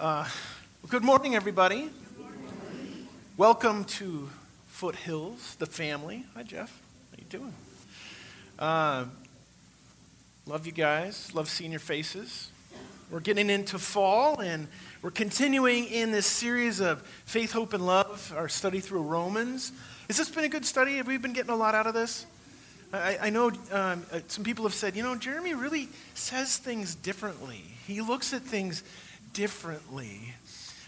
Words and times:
Uh, 0.00 0.26
good 0.88 1.04
morning, 1.04 1.34
everybody. 1.34 1.90
Welcome 3.36 3.84
to 3.84 4.30
Foothills, 4.68 5.56
the 5.56 5.66
family. 5.66 6.24
Hi, 6.32 6.42
Jeff. 6.42 6.70
How 7.10 7.18
you 7.18 7.24
doing? 7.28 7.54
Uh, 8.58 9.04
love 10.46 10.64
you 10.64 10.72
guys. 10.72 11.34
Love 11.34 11.50
seeing 11.50 11.70
your 11.70 11.80
faces. 11.80 12.48
We're 13.10 13.20
getting 13.20 13.50
into 13.50 13.78
fall, 13.78 14.40
and 14.40 14.68
we're 15.02 15.10
continuing 15.10 15.84
in 15.84 16.12
this 16.12 16.24
series 16.24 16.80
of 16.80 17.02
faith, 17.26 17.52
hope, 17.52 17.74
and 17.74 17.84
love. 17.84 18.32
Our 18.34 18.48
study 18.48 18.80
through 18.80 19.02
Romans. 19.02 19.70
Has 20.08 20.16
this 20.16 20.30
been 20.30 20.44
a 20.44 20.48
good 20.48 20.64
study? 20.64 20.96
Have 20.96 21.08
we 21.08 21.18
been 21.18 21.34
getting 21.34 21.52
a 21.52 21.56
lot 21.56 21.74
out 21.74 21.86
of 21.86 21.92
this? 21.92 22.24
I, 22.90 23.18
I 23.20 23.30
know 23.30 23.48
um, 23.70 24.06
uh, 24.10 24.20
some 24.28 24.44
people 24.44 24.64
have 24.64 24.72
said, 24.72 24.96
you 24.96 25.02
know, 25.02 25.14
Jeremy 25.14 25.52
really 25.52 25.90
says 26.14 26.56
things 26.56 26.94
differently. 26.94 27.64
He 27.86 28.00
looks 28.00 28.32
at 28.32 28.40
things 28.40 28.78
differently. 28.78 29.06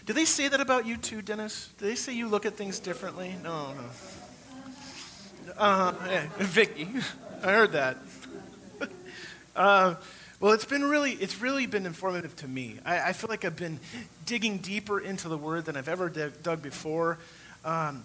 Do 0.05 0.13
they 0.13 0.25
say 0.25 0.49
that 0.49 0.59
about 0.59 0.85
you 0.85 0.97
too, 0.97 1.21
Dennis? 1.21 1.69
Do 1.77 1.85
they 1.85 1.95
say 1.95 2.13
you 2.13 2.27
look 2.27 2.45
at 2.45 2.55
things 2.55 2.79
differently? 2.79 3.35
No, 3.41 3.73
no. 3.73 5.53
Uh, 5.57 5.93
yeah, 6.07 6.27
Vicky, 6.37 6.87
I 7.41 7.51
heard 7.51 7.71
that. 7.73 7.97
uh, 9.55 9.95
well, 10.39 10.51
it's 10.51 10.65
been 10.65 10.83
really, 10.83 11.11
it's 11.11 11.39
really 11.39 11.67
been 11.67 11.85
informative 11.85 12.35
to 12.37 12.47
me. 12.47 12.79
I, 12.85 13.09
I, 13.09 13.13
feel 13.13 13.29
like 13.29 13.45
I've 13.45 13.55
been 13.55 13.79
digging 14.25 14.57
deeper 14.57 14.99
into 14.99 15.29
the 15.29 15.37
Word 15.37 15.65
than 15.65 15.77
I've 15.77 15.87
ever 15.87 16.09
dug 16.09 16.61
before. 16.61 17.17
Um, 17.63 18.03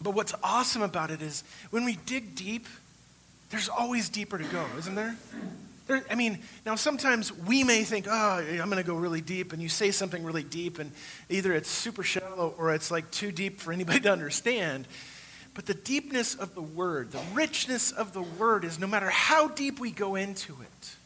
but 0.00 0.12
what's 0.12 0.34
awesome 0.42 0.82
about 0.82 1.10
it 1.10 1.22
is 1.22 1.42
when 1.70 1.84
we 1.84 1.98
dig 2.06 2.34
deep, 2.34 2.66
there's 3.50 3.68
always 3.68 4.08
deeper 4.08 4.38
to 4.38 4.44
go, 4.44 4.64
isn't 4.78 4.94
there? 4.94 5.16
There 5.86 6.04
I 6.10 6.14
mean, 6.14 6.38
now 6.64 6.74
sometimes 6.74 7.32
we 7.32 7.64
may 7.64 7.84
think, 7.84 8.06
oh, 8.08 8.12
I'm 8.38 8.70
going 8.70 8.76
to 8.76 8.82
go 8.82 8.96
really 8.96 9.20
deep, 9.20 9.52
and 9.52 9.62
you 9.62 9.68
say 9.68 9.90
something 9.90 10.22
really 10.24 10.42
deep, 10.42 10.78
and 10.78 10.92
either 11.28 11.52
it's 11.52 11.70
super 11.70 12.02
shallow 12.02 12.54
or 12.58 12.74
it's 12.74 12.90
like 12.90 13.10
too 13.10 13.32
deep 13.32 13.60
for 13.60 13.72
anybody 13.72 14.00
to 14.02 14.12
understand. 14.12 14.86
But 15.54 15.66
the 15.66 15.74
deepness 15.74 16.34
of 16.34 16.54
the 16.54 16.62
word, 16.62 17.12
the 17.12 17.22
richness 17.32 17.90
of 17.90 18.12
the 18.12 18.22
word 18.22 18.64
is 18.64 18.78
no 18.78 18.86
matter 18.86 19.08
how 19.08 19.48
deep 19.48 19.80
we 19.80 19.90
go 19.90 20.14
into 20.14 20.52
it, 20.60 20.96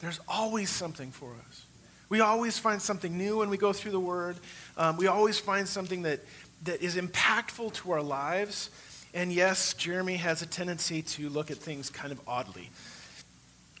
there's 0.00 0.20
always 0.26 0.68
something 0.68 1.12
for 1.12 1.30
us. 1.48 1.64
We 2.08 2.20
always 2.20 2.58
find 2.58 2.80
something 2.80 3.16
new 3.16 3.38
when 3.38 3.50
we 3.50 3.56
go 3.56 3.72
through 3.72 3.92
the 3.92 4.00
word. 4.00 4.36
Um, 4.76 4.96
we 4.96 5.06
always 5.06 5.38
find 5.38 5.66
something 5.66 6.02
that, 6.02 6.20
that 6.64 6.82
is 6.82 6.96
impactful 6.96 7.74
to 7.74 7.92
our 7.92 8.02
lives. 8.02 8.70
And 9.14 9.32
yes, 9.32 9.74
Jeremy 9.74 10.16
has 10.16 10.42
a 10.42 10.46
tendency 10.46 11.02
to 11.02 11.28
look 11.28 11.50
at 11.50 11.56
things 11.56 11.90
kind 11.90 12.12
of 12.12 12.20
oddly. 12.26 12.70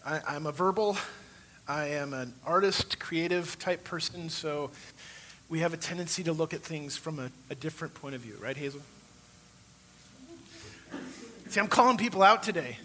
I, 0.06 0.36
am 0.36 0.46
a 0.46 0.52
verbal, 0.52 0.96
I 1.66 1.88
am 1.88 2.14
an 2.14 2.32
artist, 2.44 3.00
creative 3.00 3.58
type 3.58 3.82
person, 3.82 4.28
so 4.28 4.70
we 5.48 5.58
have 5.60 5.74
a 5.74 5.76
tendency 5.76 6.22
to 6.22 6.32
look 6.32 6.54
at 6.54 6.60
things 6.60 6.96
from 6.96 7.18
a, 7.18 7.28
a 7.50 7.56
different 7.56 7.92
point 7.92 8.14
of 8.14 8.20
view, 8.20 8.36
right, 8.40 8.56
Hazel? 8.56 8.82
See, 11.48 11.58
I'm 11.58 11.66
calling 11.66 11.96
people 11.96 12.22
out 12.22 12.44
today. 12.44 12.78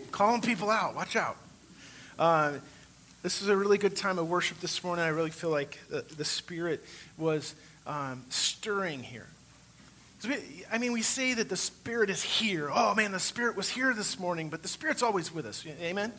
I'm 0.00 0.10
calling 0.12 0.40
people 0.40 0.70
out. 0.70 0.96
Watch 0.96 1.14
out. 1.14 1.36
Uh, 2.18 2.52
this 3.22 3.42
is 3.42 3.48
a 3.48 3.56
really 3.56 3.76
good 3.76 3.94
time 3.94 4.18
of 4.18 4.30
worship 4.30 4.58
this 4.60 4.82
morning. 4.82 5.04
I 5.04 5.08
really 5.08 5.30
feel 5.30 5.50
like 5.50 5.78
the, 5.90 6.06
the 6.16 6.24
Spirit 6.24 6.82
was 7.18 7.54
um, 7.86 8.24
stirring 8.30 9.02
here. 9.02 9.26
I 10.72 10.78
mean, 10.78 10.92
we 10.92 11.02
say 11.02 11.34
that 11.34 11.50
the 11.50 11.56
Spirit 11.56 12.08
is 12.08 12.22
here. 12.22 12.70
Oh, 12.72 12.94
man, 12.94 13.12
the 13.12 13.20
Spirit 13.20 13.56
was 13.56 13.68
here 13.68 13.92
this 13.92 14.18
morning, 14.18 14.48
but 14.48 14.62
the 14.62 14.68
Spirit's 14.68 15.02
always 15.02 15.34
with 15.34 15.44
us. 15.44 15.66
Amen? 15.82 16.14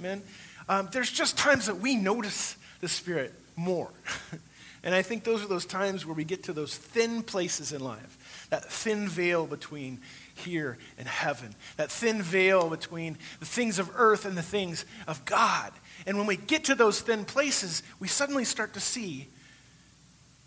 Amen? 0.00 0.22
Um, 0.66 0.88
there's 0.92 1.10
just 1.10 1.36
times 1.36 1.66
that 1.66 1.78
we 1.78 1.94
notice 1.94 2.56
the 2.80 2.88
Spirit 2.88 3.34
more. 3.54 3.90
and 4.82 4.94
I 4.94 5.02
think 5.02 5.24
those 5.24 5.44
are 5.44 5.46
those 5.46 5.66
times 5.66 6.06
where 6.06 6.14
we 6.14 6.24
get 6.24 6.44
to 6.44 6.54
those 6.54 6.74
thin 6.74 7.22
places 7.22 7.72
in 7.72 7.82
life, 7.82 8.46
that 8.48 8.64
thin 8.64 9.06
veil 9.06 9.46
between 9.46 10.00
here 10.34 10.78
and 10.96 11.06
heaven, 11.06 11.54
that 11.76 11.92
thin 11.92 12.22
veil 12.22 12.70
between 12.70 13.18
the 13.40 13.44
things 13.44 13.78
of 13.78 13.90
earth 13.94 14.24
and 14.24 14.38
the 14.38 14.42
things 14.42 14.86
of 15.06 15.22
God. 15.26 15.70
And 16.06 16.16
when 16.16 16.26
we 16.26 16.36
get 16.36 16.64
to 16.64 16.74
those 16.74 17.00
thin 17.00 17.26
places, 17.26 17.82
we 17.98 18.08
suddenly 18.08 18.46
start 18.46 18.72
to 18.74 18.80
see 18.80 19.28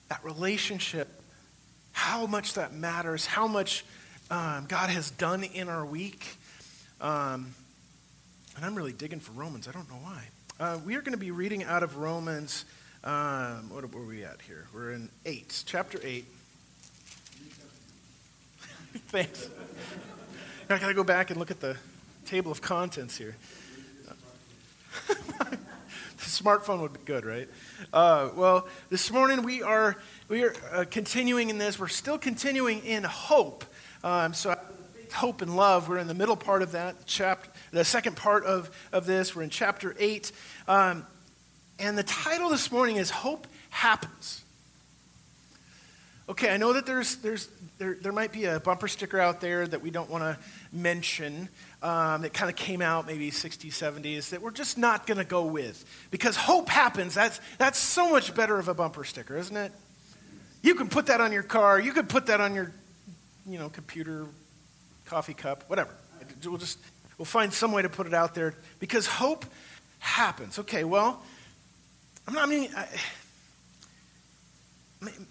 that 0.10 0.24
relationship 0.24 1.22
how 1.92 2.26
much 2.26 2.56
that 2.56 2.74
matters, 2.74 3.28
how 3.28 3.48
much 3.48 3.86
um, 4.32 4.66
God 4.68 4.90
has 4.90 5.12
done 5.12 5.44
in 5.44 5.70
our 5.70 5.86
week. 5.86 6.26
Um, 7.00 7.54
and 8.56 8.66
I'm 8.66 8.76
really 8.76 8.94
digging 8.94 9.20
for 9.20 9.32
Romans. 9.32 9.68
I 9.68 9.72
don't 9.72 9.90
know 9.90 10.00
why. 10.02 10.24
Uh, 10.60 10.80
we 10.86 10.96
are 10.96 11.02
going 11.02 11.14
to 11.14 11.18
be 11.18 11.32
reading 11.32 11.64
out 11.64 11.84
of 11.84 11.98
Romans. 11.98 12.66
Um, 13.04 13.70
what 13.70 13.84
are 13.84 13.88
we 13.88 14.24
at 14.24 14.42
here? 14.42 14.68
We're 14.74 14.92
in 14.92 15.10
8, 15.26 15.64
chapter 15.66 16.00
8. 16.04 16.26
Thanks. 19.08 19.50
I 20.70 20.78
got 20.78 20.88
to 20.88 20.94
go 20.94 21.04
back 21.04 21.32
and 21.32 21.40
look 21.40 21.52
at 21.52 21.60
the 21.60 21.76
table 22.26 22.52
of 22.52 22.62
contents 22.62 23.18
here. 23.18 23.36
the 25.08 25.58
smartphone 26.20 26.82
would 26.82 26.94
be 26.94 27.00
good, 27.06 27.26
right? 27.26 27.50
Uh, 27.92 28.30
well, 28.36 28.68
this 28.90 29.12
morning 29.12 29.44
we 29.44 29.64
are 29.64 29.98
we 30.30 30.44
are 30.44 30.56
uh, 30.72 30.86
continuing 30.90 31.50
in 31.50 31.58
this. 31.58 31.80
We're 31.80 31.88
still 31.88 32.18
continuing 32.18 32.86
in 32.86 33.04
hope. 33.04 33.66
Um, 34.04 34.34
so, 34.34 34.58
hope 35.14 35.42
and 35.42 35.56
love. 35.56 35.90
We're 35.90 35.98
in 35.98 36.08
the 36.08 36.14
middle 36.14 36.36
part 36.36 36.62
of 36.62 36.74
that 36.74 37.06
chapter, 37.06 37.50
the 37.72 37.86
second 37.86 38.16
part 38.16 38.46
of, 38.46 38.70
of 38.92 39.06
this. 39.06 39.36
We're 39.36 39.44
in 39.44 39.50
chapter 39.50 39.96
8. 39.98 40.32
Um, 40.68 41.06
and 41.80 41.98
the 41.98 42.04
title 42.04 42.50
this 42.50 42.72
morning 42.72 42.98
is 42.98 43.10
Hope 43.10 43.48
Happens. 43.70 44.44
Okay, 46.30 46.50
I 46.50 46.58
know 46.58 46.72
that 46.74 46.86
there's, 46.86 47.18
there's, 47.18 47.50
there, 47.80 47.96
there 47.96 48.14
might 48.14 48.32
be 48.32 48.46
a 48.46 48.60
bumper 48.60 48.88
sticker 48.88 49.20
out 49.20 49.42
there 49.42 49.68
that 49.68 49.82
we 49.82 49.92
don't 49.92 50.10
want 50.10 50.24
to 50.24 50.38
mention 50.72 51.50
um, 51.82 52.22
that 52.22 52.34
kind 52.34 52.50
of 52.50 52.56
came 52.56 52.82
out 52.82 53.06
maybe 53.06 53.30
60s, 53.30 53.72
70s 53.72 54.30
that 54.30 54.42
we're 54.42 54.52
just 54.52 54.78
not 54.78 55.06
going 55.06 55.18
to 55.18 55.26
go 55.26 55.46
with. 55.46 55.84
Because 56.12 56.38
hope 56.38 56.70
happens. 56.70 57.14
That's, 57.14 57.42
that's 57.58 57.78
so 57.78 58.10
much 58.10 58.34
better 58.34 58.58
of 58.58 58.70
a 58.70 58.74
bumper 58.74 59.04
sticker, 59.04 59.36
isn't 59.36 59.56
it? 59.56 59.74
You 60.62 60.76
can 60.76 60.88
put 60.88 61.08
that 61.08 61.20
on 61.20 61.34
your 61.34 61.44
car. 61.44 61.78
You 61.78 61.92
could 61.92 62.08
put 62.08 62.28
that 62.28 62.40
on 62.40 62.56
your, 62.56 62.72
you 63.46 63.60
know, 63.60 63.68
computer, 63.68 64.26
coffee 65.14 65.34
cup, 65.34 65.64
whatever. 65.68 65.92
We'll 66.46 66.58
just 66.58 66.80
we'll 67.18 67.26
find 67.26 67.54
some 67.54 67.72
way 67.72 67.82
to 67.82 67.90
put 67.90 68.08
it 68.08 68.14
out 68.14 68.34
there 68.34 68.56
because 68.80 69.06
hope 69.06 69.46
happens. 70.00 70.60
Okay, 70.60 70.84
well, 70.84 71.22
I'm 72.28 72.34
not. 72.34 72.44
I 72.44 72.48
mean, 72.48 72.70
I, 72.76 72.88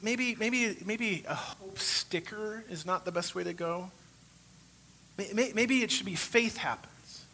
maybe 0.03 0.37
maybe 0.37 0.77
maybe 0.85 1.25
a 1.29 1.35
hope 1.35 1.79
sticker 1.79 2.65
is 2.71 2.87
not 2.87 3.05
the 3.05 3.13
best 3.13 3.35
way 3.35 3.45
to 3.45 3.53
go. 3.53 3.91
Maybe 5.17 5.83
it 5.83 5.91
should 5.91 6.07
be 6.07 6.15
faith 6.15 6.57
happens. 6.57 7.25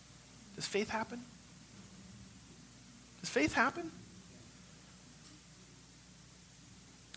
Does 0.57 0.67
faith 0.67 0.89
happen? 0.89 1.21
Does 3.21 3.31
faith 3.31 3.55
happen? 3.55 3.91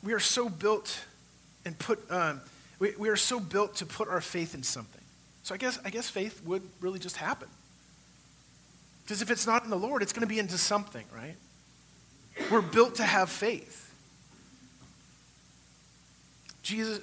we 0.04 0.14
are 0.14 0.20
so 0.20 0.50
built 0.50 1.04
and 1.66 1.78
put, 1.78 2.00
um, 2.12 2.42
we, 2.80 2.94
we 2.98 3.10
are 3.10 3.16
so 3.16 3.40
built 3.40 3.76
to 3.78 3.86
put 3.86 4.08
our 4.08 4.22
faith 4.22 4.56
in 4.56 4.64
something. 4.64 5.01
So 5.44 5.56
I 5.56 5.58
guess, 5.58 5.80
I 5.84 5.90
guess 5.90 6.10
faith 6.10 6.42
would 6.46 6.64
really 6.80 7.00
just 7.00 7.18
happen. 7.18 7.48
Because 9.04 9.22
if 9.22 9.32
it's 9.32 9.48
not 9.48 9.64
in 9.64 9.70
the 9.70 9.78
Lord, 9.78 10.02
it's 10.02 10.14
going 10.14 10.22
to 10.22 10.28
be 10.28 10.40
into 10.40 10.58
something, 10.58 11.06
right? 11.14 11.36
We're 12.50 12.62
built 12.62 12.96
to 12.96 13.04
have 13.04 13.30
faith. 13.30 13.94
Jesus, 16.64 17.00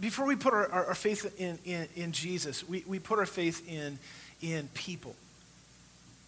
before 0.00 0.26
we 0.26 0.36
put 0.36 0.54
our, 0.54 0.70
our, 0.70 0.86
our 0.86 0.94
faith 0.94 1.34
in, 1.38 1.58
in, 1.64 1.88
in 1.96 2.12
Jesus, 2.12 2.66
we, 2.68 2.84
we 2.86 2.98
put 2.98 3.18
our 3.18 3.26
faith 3.26 3.68
in, 3.68 3.98
in 4.40 4.68
people. 4.74 5.14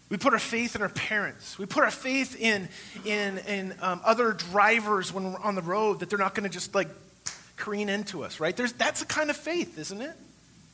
We 0.08 0.16
put 0.16 0.32
our 0.32 0.40
faith 0.40 0.74
in 0.74 0.82
our 0.82 0.88
parents. 0.88 1.56
We 1.56 1.66
put 1.66 1.84
our 1.84 1.90
faith 1.90 2.38
in, 2.40 2.68
in, 3.04 3.38
in 3.38 3.74
um, 3.80 4.00
other 4.04 4.32
drivers 4.32 5.12
when 5.12 5.32
we're 5.32 5.40
on 5.40 5.54
the 5.54 5.62
road 5.62 6.00
that 6.00 6.10
they're 6.10 6.18
not 6.18 6.34
going 6.34 6.42
to 6.42 6.52
just 6.52 6.74
like 6.74 6.88
careen 7.56 7.88
into 7.88 8.24
us, 8.24 8.40
right? 8.40 8.56
There's, 8.56 8.72
that's 8.72 9.02
a 9.02 9.06
kind 9.06 9.30
of 9.30 9.36
faith, 9.36 9.78
isn't 9.78 10.02
it? 10.02 10.16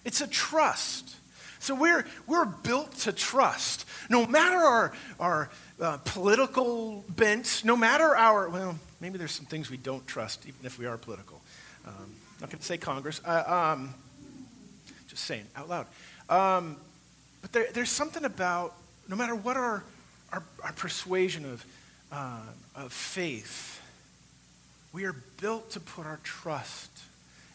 It's 0.07 0.21
a 0.21 0.29
trust. 0.29 1.17
So 1.59 1.75
we're, 1.75 2.07
we're 2.29 2.45
built 2.45 2.93
to 2.99 3.13
trust. 3.13 3.85
No 4.09 4.25
matter 4.25 4.57
our, 4.57 4.93
our 5.19 5.51
uh, 5.81 5.97
political 6.05 7.05
bent, 7.09 7.63
no 7.65 7.77
matter 7.77 8.15
our, 8.15 8.49
well, 8.49 8.79
maybe 9.01 9.19
there's 9.19 9.33
some 9.33 9.47
things 9.47 9.69
we 9.69 9.77
don't 9.77 10.07
trust, 10.07 10.47
even 10.47 10.65
if 10.65 10.79
we 10.79 10.87
are 10.87 10.97
political. 10.97 11.41
Um, 11.85 12.15
not 12.41 12.51
going 12.51 12.61
to 12.61 12.65
say 12.65 12.79
Congress. 12.79 13.21
Uh, 13.25 13.73
um, 13.75 13.95
just 15.09 15.25
saying 15.25 15.45
out 15.57 15.69
loud. 15.69 15.87
Um, 16.29 16.77
but 17.43 17.53
there, 17.53 17.67
there's 17.75 17.91
something 17.91 18.25
about 18.25 18.75
no 19.09 19.17
matter 19.17 19.35
what 19.35 19.57
our, 19.57 19.83
our, 20.33 20.45
our 20.63 20.73
persuasion 20.75 21.45
of, 21.45 21.67
uh, 22.13 22.43
of 22.77 22.93
faith, 22.93 23.83
we 24.93 25.05
are 25.05 25.17
built 25.41 25.71
to 25.71 25.81
put 25.81 26.07
our 26.07 26.21
trust. 26.23 26.91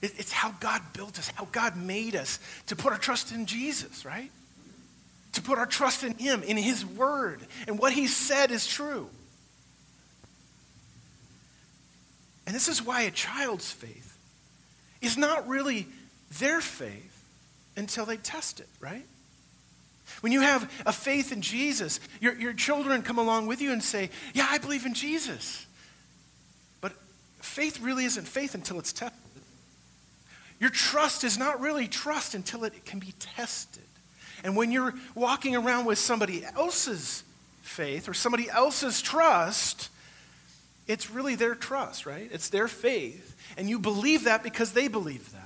It, 0.02 0.14
it's 0.18 0.32
how 0.32 0.52
God 0.60 0.82
built 0.94 1.20
us, 1.20 1.30
how 1.36 1.48
God 1.52 1.78
made 1.78 2.16
us 2.16 2.40
to 2.68 2.76
put 2.76 2.92
our 2.92 3.00
trust 3.00 3.32
in 3.32 3.46
Jesus, 3.46 4.06
right? 4.06 4.32
To 5.34 5.42
put 5.42 5.58
our 5.58 5.66
trust 5.66 6.04
in 6.04 6.18
Him, 6.18 6.44
in 6.44 6.58
His 6.58 6.86
Word, 6.86 7.42
and 7.68 7.78
what 7.78 7.94
He 7.94 8.08
said 8.08 8.52
is 8.52 8.68
true. 8.68 9.10
And 12.46 12.56
this 12.56 12.68
is 12.68 12.84
why 12.84 13.02
a 13.04 13.12
child's 13.12 13.72
faith 13.72 14.18
is 15.02 15.18
not 15.18 15.48
really 15.48 15.88
their 16.40 16.62
faith 16.62 17.08
until 17.78 18.06
they 18.06 18.18
test 18.18 18.60
it, 18.60 18.68
right? 18.80 19.06
When 20.20 20.32
you 20.32 20.42
have 20.42 20.70
a 20.86 20.92
faith 20.92 21.32
in 21.32 21.42
Jesus, 21.42 22.00
your, 22.20 22.34
your 22.36 22.54
children 22.54 23.02
come 23.02 23.18
along 23.18 23.48
with 23.48 23.62
you 23.62 23.72
and 23.72 23.82
say, 23.82 24.10
Yeah, 24.34 24.48
I 24.50 24.58
believe 24.58 24.86
in 24.86 24.94
Jesus. 24.94 25.66
But 26.82 26.94
faith 27.40 27.80
really 27.80 28.06
isn't 28.06 28.28
faith 28.28 28.54
until 28.54 28.80
it's 28.80 28.92
tested. 28.92 29.21
Your 30.62 30.70
trust 30.70 31.24
is 31.24 31.40
not 31.40 31.60
really 31.60 31.88
trust 31.88 32.36
until 32.36 32.64
it 32.64 32.86
can 32.86 33.00
be 33.00 33.16
tested. 33.20 33.82
And 34.44 34.56
when 34.56 34.72
you're 34.72 34.94
walking 35.16 35.56
around 35.56 35.86
with 35.86 35.98
somebody 35.98 36.46
else's 36.56 37.24
faith 37.64 38.08
or 38.08 38.14
somebody 38.14 38.48
else's 38.48 39.02
trust, 39.02 39.90
it's 40.88 41.10
really 41.10 41.34
their 41.34 41.56
trust, 41.56 42.06
right? 42.06 42.30
It's 42.32 42.50
their 42.50 42.68
faith. 42.68 43.36
And 43.58 43.68
you 43.68 43.80
believe 43.80 44.26
that 44.26 44.44
because 44.44 44.72
they 44.74 44.88
believe 44.88 45.32
that. 45.32 45.42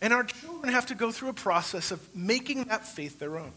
And 0.00 0.14
our 0.14 0.24
children 0.24 0.72
have 0.72 0.86
to 0.86 0.94
go 0.94 1.12
through 1.12 1.28
a 1.28 1.34
process 1.34 1.90
of 1.90 2.16
making 2.16 2.64
that 2.64 2.86
faith 2.86 3.18
their 3.18 3.36
own. 3.36 3.52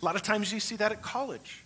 A 0.00 0.04
lot 0.04 0.16
of 0.16 0.22
times 0.22 0.50
you 0.50 0.58
see 0.58 0.76
that 0.76 0.90
at 0.90 1.02
college. 1.02 1.64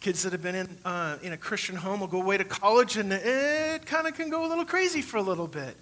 Kids 0.00 0.24
that 0.24 0.32
have 0.32 0.42
been 0.42 0.54
in, 0.54 0.78
uh, 0.84 1.16
in 1.22 1.32
a 1.32 1.38
Christian 1.38 1.74
home 1.74 2.00
will 2.00 2.06
go 2.06 2.20
away 2.20 2.36
to 2.36 2.44
college 2.44 2.98
and 2.98 3.10
it 3.14 3.86
kind 3.86 4.06
of 4.06 4.14
can 4.14 4.28
go 4.28 4.44
a 4.44 4.48
little 4.48 4.66
crazy 4.66 5.00
for 5.00 5.16
a 5.16 5.22
little 5.22 5.46
bit. 5.46 5.74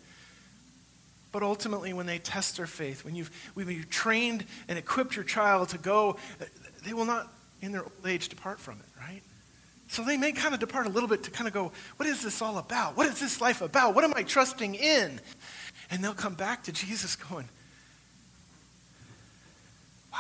But 1.35 1.43
ultimately, 1.43 1.93
when 1.93 2.07
they 2.07 2.21
test 2.21 2.59
their 2.59 2.67
faith, 2.69 3.05
when 3.05 3.17
you've, 3.17 3.29
when 3.55 3.69
you've 3.69 3.91
trained 3.91 4.45
and 4.69 4.79
equipped 4.79 5.17
your 5.17 5.25
child 5.25 5.71
to 5.71 5.79
go, 5.79 6.15
they 6.87 6.93
will 6.93 7.07
not, 7.07 7.29
in 7.61 7.73
their 7.73 7.83
old 7.83 8.07
age, 8.07 8.29
depart 8.29 8.61
from 8.61 8.75
it, 8.75 8.87
right? 9.01 9.21
So 9.89 10.05
they 10.05 10.17
may 10.17 10.31
kind 10.31 10.55
of 10.55 10.61
depart 10.61 10.87
a 10.87 10.91
little 10.91 11.09
bit 11.09 11.25
to 11.25 11.33
kind 11.33 11.49
of 11.49 11.53
go, 11.53 11.73
what 11.97 12.09
is 12.09 12.23
this 12.23 12.41
all 12.41 12.57
about? 12.57 12.97
What 12.97 13.09
is 13.09 13.19
this 13.19 13.41
life 13.41 13.63
about? 13.63 13.97
What 13.97 14.05
am 14.05 14.13
I 14.15 14.23
trusting 14.23 14.77
in? 14.77 15.21
And 15.91 16.05
they'll 16.05 16.15
come 16.15 16.35
back 16.35 16.63
to 16.63 16.73
Jesus 16.73 17.17
going, 17.17 17.49
wow. 20.13 20.19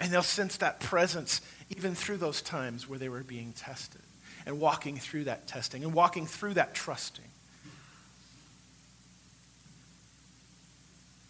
And 0.00 0.10
they'll 0.10 0.22
sense 0.22 0.56
that 0.56 0.80
presence 0.80 1.42
even 1.68 1.94
through 1.94 2.16
those 2.16 2.40
times 2.40 2.88
where 2.88 2.98
they 2.98 3.10
were 3.10 3.22
being 3.22 3.52
tested 3.52 4.00
and 4.46 4.58
walking 4.58 4.96
through 4.96 5.24
that 5.24 5.46
testing 5.46 5.84
and 5.84 5.92
walking 5.92 6.26
through 6.26 6.54
that 6.54 6.72
trusting. 6.72 7.26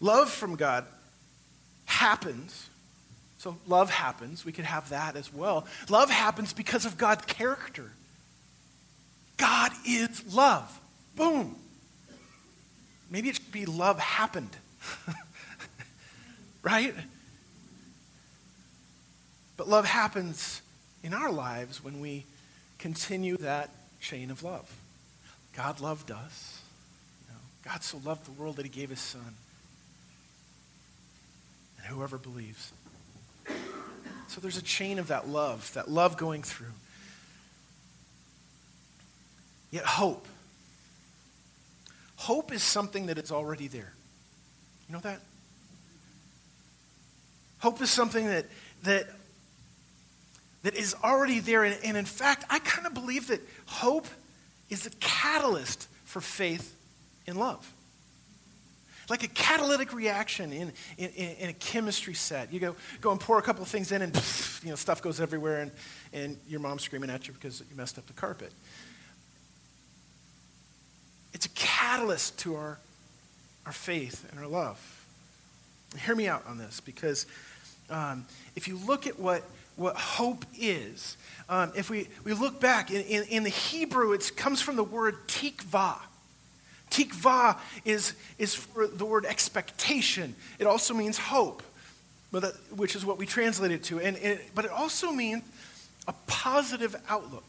Love 0.01 0.29
from 0.29 0.55
God 0.55 0.85
happens. 1.85 2.69
So, 3.37 3.57
love 3.67 3.89
happens. 3.89 4.43
We 4.43 4.51
could 4.51 4.65
have 4.65 4.89
that 4.89 5.15
as 5.15 5.33
well. 5.33 5.65
Love 5.89 6.09
happens 6.09 6.53
because 6.53 6.85
of 6.85 6.97
God's 6.97 7.25
character. 7.25 7.91
God 9.37 9.71
is 9.87 10.33
love. 10.33 10.79
Boom. 11.15 11.55
Maybe 13.09 13.29
it 13.29 13.35
should 13.35 13.51
be 13.51 13.65
love 13.65 13.99
happened. 13.99 14.55
right? 16.63 16.93
But 19.57 19.67
love 19.67 19.85
happens 19.85 20.61
in 21.03 21.13
our 21.13 21.31
lives 21.31 21.83
when 21.83 21.99
we 21.99 22.25
continue 22.77 23.37
that 23.37 23.69
chain 23.99 24.31
of 24.31 24.43
love. 24.43 24.71
God 25.55 25.79
loved 25.79 26.11
us. 26.11 26.61
You 27.27 27.33
know, 27.33 27.39
God 27.71 27.83
so 27.83 27.99
loved 28.03 28.25
the 28.25 28.31
world 28.31 28.55
that 28.55 28.65
he 28.65 28.69
gave 28.69 28.89
his 28.89 28.99
son. 28.99 29.35
And 31.81 31.93
whoever 31.93 32.17
believes. 32.17 32.71
So 34.27 34.39
there's 34.39 34.57
a 34.57 34.63
chain 34.63 34.99
of 34.99 35.07
that 35.07 35.27
love, 35.27 35.73
that 35.73 35.89
love 35.89 36.17
going 36.17 36.43
through. 36.43 36.73
Yet 39.71 39.85
hope 39.85 40.27
Hope 42.21 42.53
is 42.53 42.61
something 42.61 43.07
that 43.07 43.17
is 43.17 43.31
already 43.31 43.67
there. 43.67 43.91
You 44.87 44.93
know 44.93 44.99
that? 44.99 45.21
Hope 47.57 47.81
is 47.81 47.89
something 47.89 48.27
that, 48.27 48.45
that, 48.83 49.07
that 50.61 50.75
is 50.75 50.95
already 51.03 51.39
there. 51.39 51.63
And, 51.63 51.75
and 51.83 51.97
in 51.97 52.05
fact, 52.05 52.45
I 52.47 52.59
kind 52.59 52.85
of 52.85 52.93
believe 52.93 53.29
that 53.29 53.41
hope 53.65 54.05
is 54.69 54.85
a 54.85 54.91
catalyst 54.99 55.87
for 56.05 56.21
faith 56.21 56.75
in 57.25 57.37
love. 57.37 57.73
Like 59.11 59.23
a 59.23 59.27
catalytic 59.27 59.93
reaction 59.93 60.53
in, 60.53 60.71
in, 60.97 61.09
in 61.09 61.49
a 61.49 61.53
chemistry 61.53 62.13
set. 62.13 62.53
You 62.53 62.61
go, 62.61 62.75
go 63.01 63.11
and 63.11 63.19
pour 63.19 63.37
a 63.37 63.41
couple 63.41 63.61
of 63.61 63.67
things 63.67 63.91
in, 63.91 64.01
and 64.01 64.15
you 64.63 64.69
know, 64.69 64.75
stuff 64.75 65.01
goes 65.01 65.19
everywhere, 65.19 65.59
and, 65.59 65.71
and 66.13 66.37
your 66.47 66.61
mom's 66.61 66.83
screaming 66.83 67.09
at 67.09 67.27
you 67.27 67.33
because 67.33 67.59
you 67.59 67.75
messed 67.75 67.97
up 67.97 68.07
the 68.07 68.13
carpet. 68.13 68.53
It's 71.33 71.45
a 71.45 71.49
catalyst 71.49 72.39
to 72.39 72.55
our, 72.55 72.79
our 73.65 73.73
faith 73.73 74.25
and 74.31 74.39
our 74.39 74.47
love. 74.47 75.05
Hear 76.05 76.15
me 76.15 76.29
out 76.29 76.45
on 76.47 76.57
this 76.57 76.79
because 76.79 77.25
um, 77.89 78.25
if 78.55 78.69
you 78.69 78.79
look 78.87 79.07
at 79.07 79.19
what, 79.19 79.43
what 79.75 79.97
hope 79.97 80.45
is, 80.57 81.17
um, 81.49 81.73
if 81.75 81.89
we, 81.89 82.07
we 82.23 82.31
look 82.31 82.61
back 82.61 82.91
in, 82.91 83.01
in, 83.01 83.23
in 83.25 83.43
the 83.43 83.49
Hebrew, 83.49 84.13
it 84.13 84.31
comes 84.37 84.61
from 84.61 84.77
the 84.77 84.85
word 84.85 85.27
tikva. 85.27 85.97
Tikva 86.91 87.57
is, 87.85 88.13
is 88.37 88.53
for 88.53 88.85
the 88.85 89.05
word 89.05 89.25
expectation. 89.25 90.35
It 90.59 90.67
also 90.67 90.93
means 90.93 91.17
hope, 91.17 91.63
that, 92.31 92.53
which 92.75 92.95
is 92.95 93.05
what 93.05 93.17
we 93.17 93.25
translate 93.25 93.71
it 93.71 93.83
to. 93.85 93.99
And, 93.99 94.17
and, 94.17 94.39
but 94.53 94.65
it 94.65 94.71
also 94.71 95.11
means 95.11 95.43
a 96.07 96.13
positive 96.27 96.95
outlook. 97.09 97.43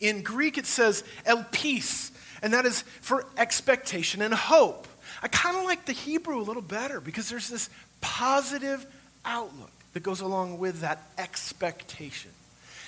In 0.00 0.22
Greek, 0.22 0.58
it 0.58 0.66
says 0.66 1.04
elpis, 1.26 2.10
and 2.42 2.52
that 2.54 2.64
is 2.64 2.82
for 3.00 3.26
expectation 3.36 4.22
and 4.22 4.32
hope. 4.34 4.88
I 5.22 5.28
kind 5.28 5.56
of 5.56 5.64
like 5.64 5.84
the 5.84 5.92
Hebrew 5.92 6.40
a 6.40 6.42
little 6.42 6.62
better 6.62 7.00
because 7.00 7.28
there's 7.28 7.48
this 7.48 7.70
positive 8.00 8.84
outlook 9.24 9.70
that 9.92 10.02
goes 10.02 10.20
along 10.20 10.58
with 10.58 10.80
that 10.80 11.02
expectation. 11.18 12.30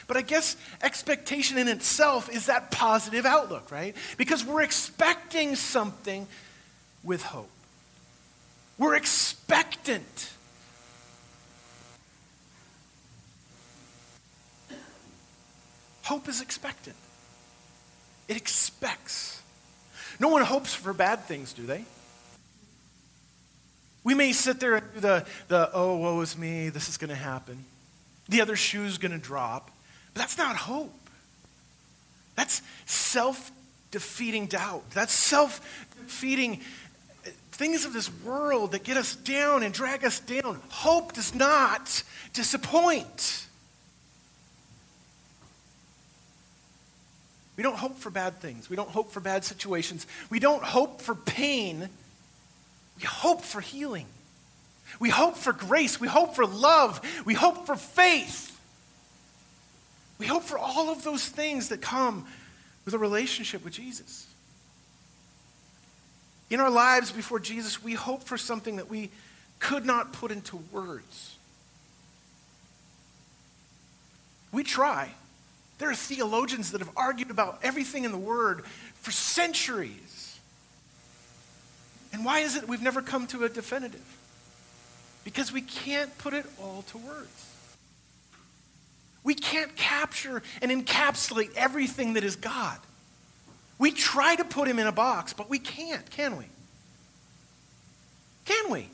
But 0.06 0.16
I 0.16 0.22
guess 0.22 0.56
expectation 0.82 1.58
in 1.58 1.68
itself 1.68 2.28
is 2.28 2.46
that 2.46 2.70
positive 2.70 3.24
outlook, 3.24 3.70
right? 3.70 3.96
Because 4.16 4.44
we're 4.44 4.62
expecting 4.62 5.56
something 5.56 6.26
with 7.02 7.22
hope. 7.22 7.50
We're 8.78 8.96
expectant. 8.96 10.30
Hope 16.02 16.28
is 16.28 16.42
expectant. 16.42 16.96
It 18.28 18.36
expects. 18.36 19.42
No 20.20 20.28
one 20.28 20.42
hopes 20.42 20.74
for 20.74 20.92
bad 20.92 21.20
things, 21.24 21.52
do 21.52 21.66
they? 21.66 21.84
We 24.02 24.14
may 24.14 24.32
sit 24.32 24.60
there 24.60 24.76
and 24.76 24.94
do 24.94 25.00
the, 25.00 25.26
the 25.48 25.70
oh, 25.72 25.96
woe 25.96 26.20
is 26.20 26.36
me, 26.36 26.68
this 26.68 26.90
is 26.90 26.98
going 26.98 27.08
to 27.08 27.16
happen. 27.16 27.64
The 28.28 28.42
other 28.42 28.54
shoe's 28.54 28.98
going 28.98 29.12
to 29.12 29.18
drop. 29.18 29.70
But 30.14 30.20
that's 30.20 30.38
not 30.38 30.56
hope. 30.56 30.94
That's 32.36 32.62
self 32.86 33.50
defeating 33.90 34.46
doubt. 34.46 34.88
That's 34.90 35.12
self 35.12 35.60
defeating 36.02 36.60
things 37.52 37.84
of 37.84 37.92
this 37.92 38.10
world 38.24 38.72
that 38.72 38.82
get 38.82 38.96
us 38.96 39.14
down 39.14 39.62
and 39.62 39.72
drag 39.72 40.04
us 40.04 40.18
down. 40.20 40.60
Hope 40.68 41.12
does 41.12 41.34
not 41.34 42.02
disappoint. 42.32 43.46
We 47.56 47.62
don't 47.62 47.76
hope 47.76 47.98
for 47.98 48.10
bad 48.10 48.40
things. 48.40 48.68
We 48.68 48.74
don't 48.74 48.88
hope 48.88 49.12
for 49.12 49.20
bad 49.20 49.44
situations. 49.44 50.06
We 50.28 50.40
don't 50.40 50.62
hope 50.62 51.00
for 51.00 51.14
pain. 51.14 51.88
We 52.98 53.04
hope 53.04 53.42
for 53.42 53.60
healing. 53.60 54.06
We 54.98 55.10
hope 55.10 55.36
for 55.36 55.52
grace. 55.52 56.00
We 56.00 56.08
hope 56.08 56.34
for 56.34 56.46
love. 56.46 57.00
We 57.24 57.34
hope 57.34 57.66
for 57.66 57.76
faith. 57.76 58.53
We 60.18 60.26
hope 60.26 60.42
for 60.42 60.58
all 60.58 60.90
of 60.90 61.02
those 61.02 61.26
things 61.26 61.68
that 61.70 61.80
come 61.80 62.26
with 62.84 62.94
a 62.94 62.98
relationship 62.98 63.64
with 63.64 63.72
Jesus. 63.72 64.26
In 66.50 66.60
our 66.60 66.70
lives 66.70 67.10
before 67.10 67.40
Jesus, 67.40 67.82
we 67.82 67.94
hope 67.94 68.22
for 68.22 68.36
something 68.36 68.76
that 68.76 68.88
we 68.88 69.10
could 69.58 69.84
not 69.84 70.12
put 70.12 70.30
into 70.30 70.56
words. 70.70 71.36
We 74.52 74.62
try. 74.62 75.10
There 75.78 75.90
are 75.90 75.94
theologians 75.94 76.70
that 76.72 76.80
have 76.80 76.90
argued 76.96 77.30
about 77.30 77.58
everything 77.62 78.04
in 78.04 78.12
the 78.12 78.18
Word 78.18 78.64
for 79.00 79.10
centuries. 79.10 80.38
And 82.12 82.24
why 82.24 82.40
is 82.40 82.54
it 82.54 82.68
we've 82.68 82.82
never 82.82 83.02
come 83.02 83.26
to 83.28 83.44
a 83.44 83.48
definitive? 83.48 84.04
Because 85.24 85.50
we 85.50 85.62
can't 85.62 86.16
put 86.18 86.34
it 86.34 86.46
all 86.62 86.82
to 86.90 86.98
words. 86.98 87.53
We 89.24 89.34
can't 89.34 89.74
capture 89.74 90.42
and 90.62 90.70
encapsulate 90.70 91.54
everything 91.56 92.14
that 92.14 92.24
is 92.24 92.36
God. 92.36 92.78
We 93.78 93.90
try 93.90 94.36
to 94.36 94.44
put 94.44 94.68
him 94.68 94.78
in 94.78 94.86
a 94.86 94.92
box, 94.92 95.32
but 95.32 95.50
we 95.50 95.58
can't, 95.58 96.08
can 96.10 96.36
we? 96.36 96.44
Can 98.44 98.70
we? 98.70 98.88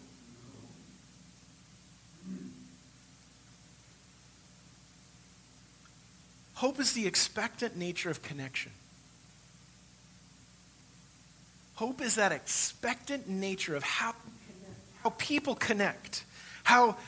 Hope 6.54 6.78
is 6.78 6.92
the 6.92 7.06
expectant 7.06 7.76
nature 7.76 8.10
of 8.10 8.22
connection. 8.22 8.70
Hope 11.74 12.02
is 12.02 12.16
that 12.16 12.32
expectant 12.32 13.26
nature 13.28 13.74
of 13.74 13.82
how, 13.82 14.14
how 15.02 15.14
people 15.16 15.54
connect, 15.54 16.24
how 16.62 16.98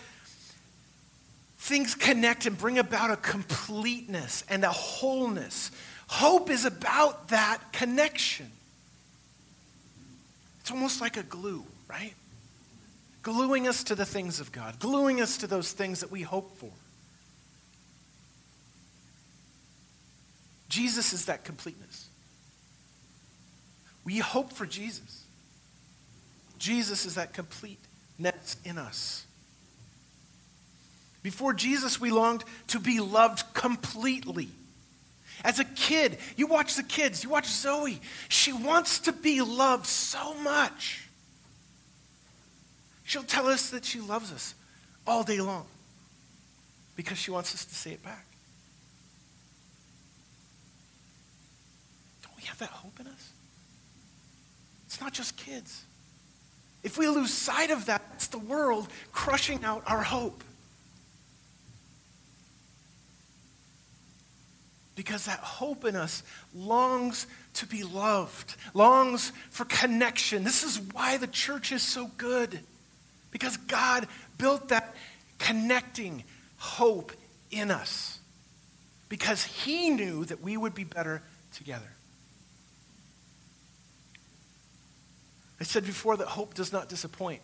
things 1.62 1.94
connect 1.94 2.44
and 2.46 2.58
bring 2.58 2.76
about 2.76 3.12
a 3.12 3.16
completeness 3.16 4.42
and 4.48 4.64
a 4.64 4.68
wholeness. 4.68 5.70
Hope 6.08 6.50
is 6.50 6.64
about 6.64 7.28
that 7.28 7.60
connection. 7.72 8.50
It's 10.60 10.72
almost 10.72 11.00
like 11.00 11.16
a 11.16 11.22
glue, 11.22 11.64
right? 11.88 12.14
Gluing 13.22 13.68
us 13.68 13.84
to 13.84 13.94
the 13.94 14.04
things 14.04 14.40
of 14.40 14.50
God, 14.50 14.80
gluing 14.80 15.20
us 15.20 15.36
to 15.38 15.46
those 15.46 15.70
things 15.70 16.00
that 16.00 16.10
we 16.10 16.22
hope 16.22 16.56
for. 16.58 16.70
Jesus 20.68 21.12
is 21.12 21.26
that 21.26 21.44
completeness. 21.44 22.08
We 24.04 24.18
hope 24.18 24.52
for 24.52 24.66
Jesus. 24.66 25.24
Jesus 26.58 27.06
is 27.06 27.14
that 27.14 27.32
completeness 27.32 28.56
in 28.64 28.78
us. 28.78 29.26
Before 31.22 31.52
Jesus, 31.52 32.00
we 32.00 32.10
longed 32.10 32.44
to 32.68 32.80
be 32.80 33.00
loved 33.00 33.54
completely. 33.54 34.48
As 35.44 35.58
a 35.58 35.64
kid, 35.64 36.18
you 36.36 36.46
watch 36.46 36.74
the 36.74 36.82
kids, 36.82 37.24
you 37.24 37.30
watch 37.30 37.46
Zoe. 37.46 38.00
She 38.28 38.52
wants 38.52 39.00
to 39.00 39.12
be 39.12 39.40
loved 39.40 39.86
so 39.86 40.34
much. 40.34 41.08
She'll 43.04 43.22
tell 43.22 43.46
us 43.46 43.70
that 43.70 43.84
she 43.84 44.00
loves 44.00 44.32
us 44.32 44.54
all 45.06 45.22
day 45.22 45.40
long 45.40 45.66
because 46.96 47.18
she 47.18 47.30
wants 47.30 47.54
us 47.54 47.64
to 47.64 47.74
say 47.74 47.92
it 47.92 48.02
back. 48.02 48.24
Don't 52.22 52.36
we 52.36 52.44
have 52.44 52.58
that 52.58 52.70
hope 52.70 52.98
in 53.00 53.06
us? 53.06 53.32
It's 54.86 55.00
not 55.00 55.12
just 55.12 55.36
kids. 55.36 55.84
If 56.82 56.98
we 56.98 57.08
lose 57.08 57.32
sight 57.32 57.70
of 57.70 57.86
that, 57.86 58.02
it's 58.14 58.28
the 58.28 58.38
world 58.38 58.88
crushing 59.12 59.64
out 59.64 59.82
our 59.86 60.02
hope. 60.02 60.42
Because 64.94 65.24
that 65.24 65.38
hope 65.38 65.84
in 65.84 65.96
us 65.96 66.22
longs 66.54 67.26
to 67.54 67.66
be 67.66 67.82
loved, 67.82 68.56
longs 68.74 69.32
for 69.50 69.64
connection. 69.64 70.44
This 70.44 70.62
is 70.62 70.80
why 70.92 71.16
the 71.16 71.26
church 71.26 71.72
is 71.72 71.82
so 71.82 72.10
good. 72.18 72.60
Because 73.30 73.56
God 73.56 74.06
built 74.36 74.68
that 74.68 74.94
connecting 75.38 76.24
hope 76.58 77.12
in 77.50 77.70
us. 77.70 78.18
Because 79.08 79.42
He 79.44 79.90
knew 79.90 80.24
that 80.26 80.42
we 80.42 80.56
would 80.56 80.74
be 80.74 80.84
better 80.84 81.22
together. 81.54 81.88
I 85.58 85.64
said 85.64 85.84
before 85.84 86.16
that 86.16 86.26
hope 86.26 86.54
does 86.54 86.72
not 86.72 86.88
disappoint. 86.88 87.40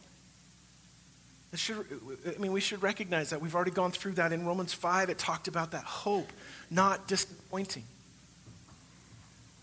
Should, 1.55 1.87
I 2.27 2.39
mean, 2.39 2.53
we 2.53 2.61
should 2.61 2.83
recognize 2.83 3.31
that. 3.31 3.41
We've 3.41 3.55
already 3.55 3.71
gone 3.71 3.93
through 3.93 4.13
that 4.15 4.33
in 4.33 4.45
Romans 4.45 4.75
5. 4.75 5.09
It 5.09 5.19
talked 5.19 5.49
about 5.49 5.71
that 5.71 5.85
hope 5.85 6.31
not 6.71 7.09
disappointing. 7.09 7.85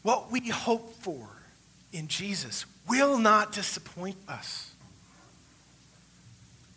What 0.03 0.31
we 0.31 0.50
hope 0.50 0.93
for 1.01 1.27
in 1.91 2.07
Jesus 2.07 2.65
will 2.88 3.17
not 3.17 3.51
disappoint 3.51 4.17
us. 4.27 4.71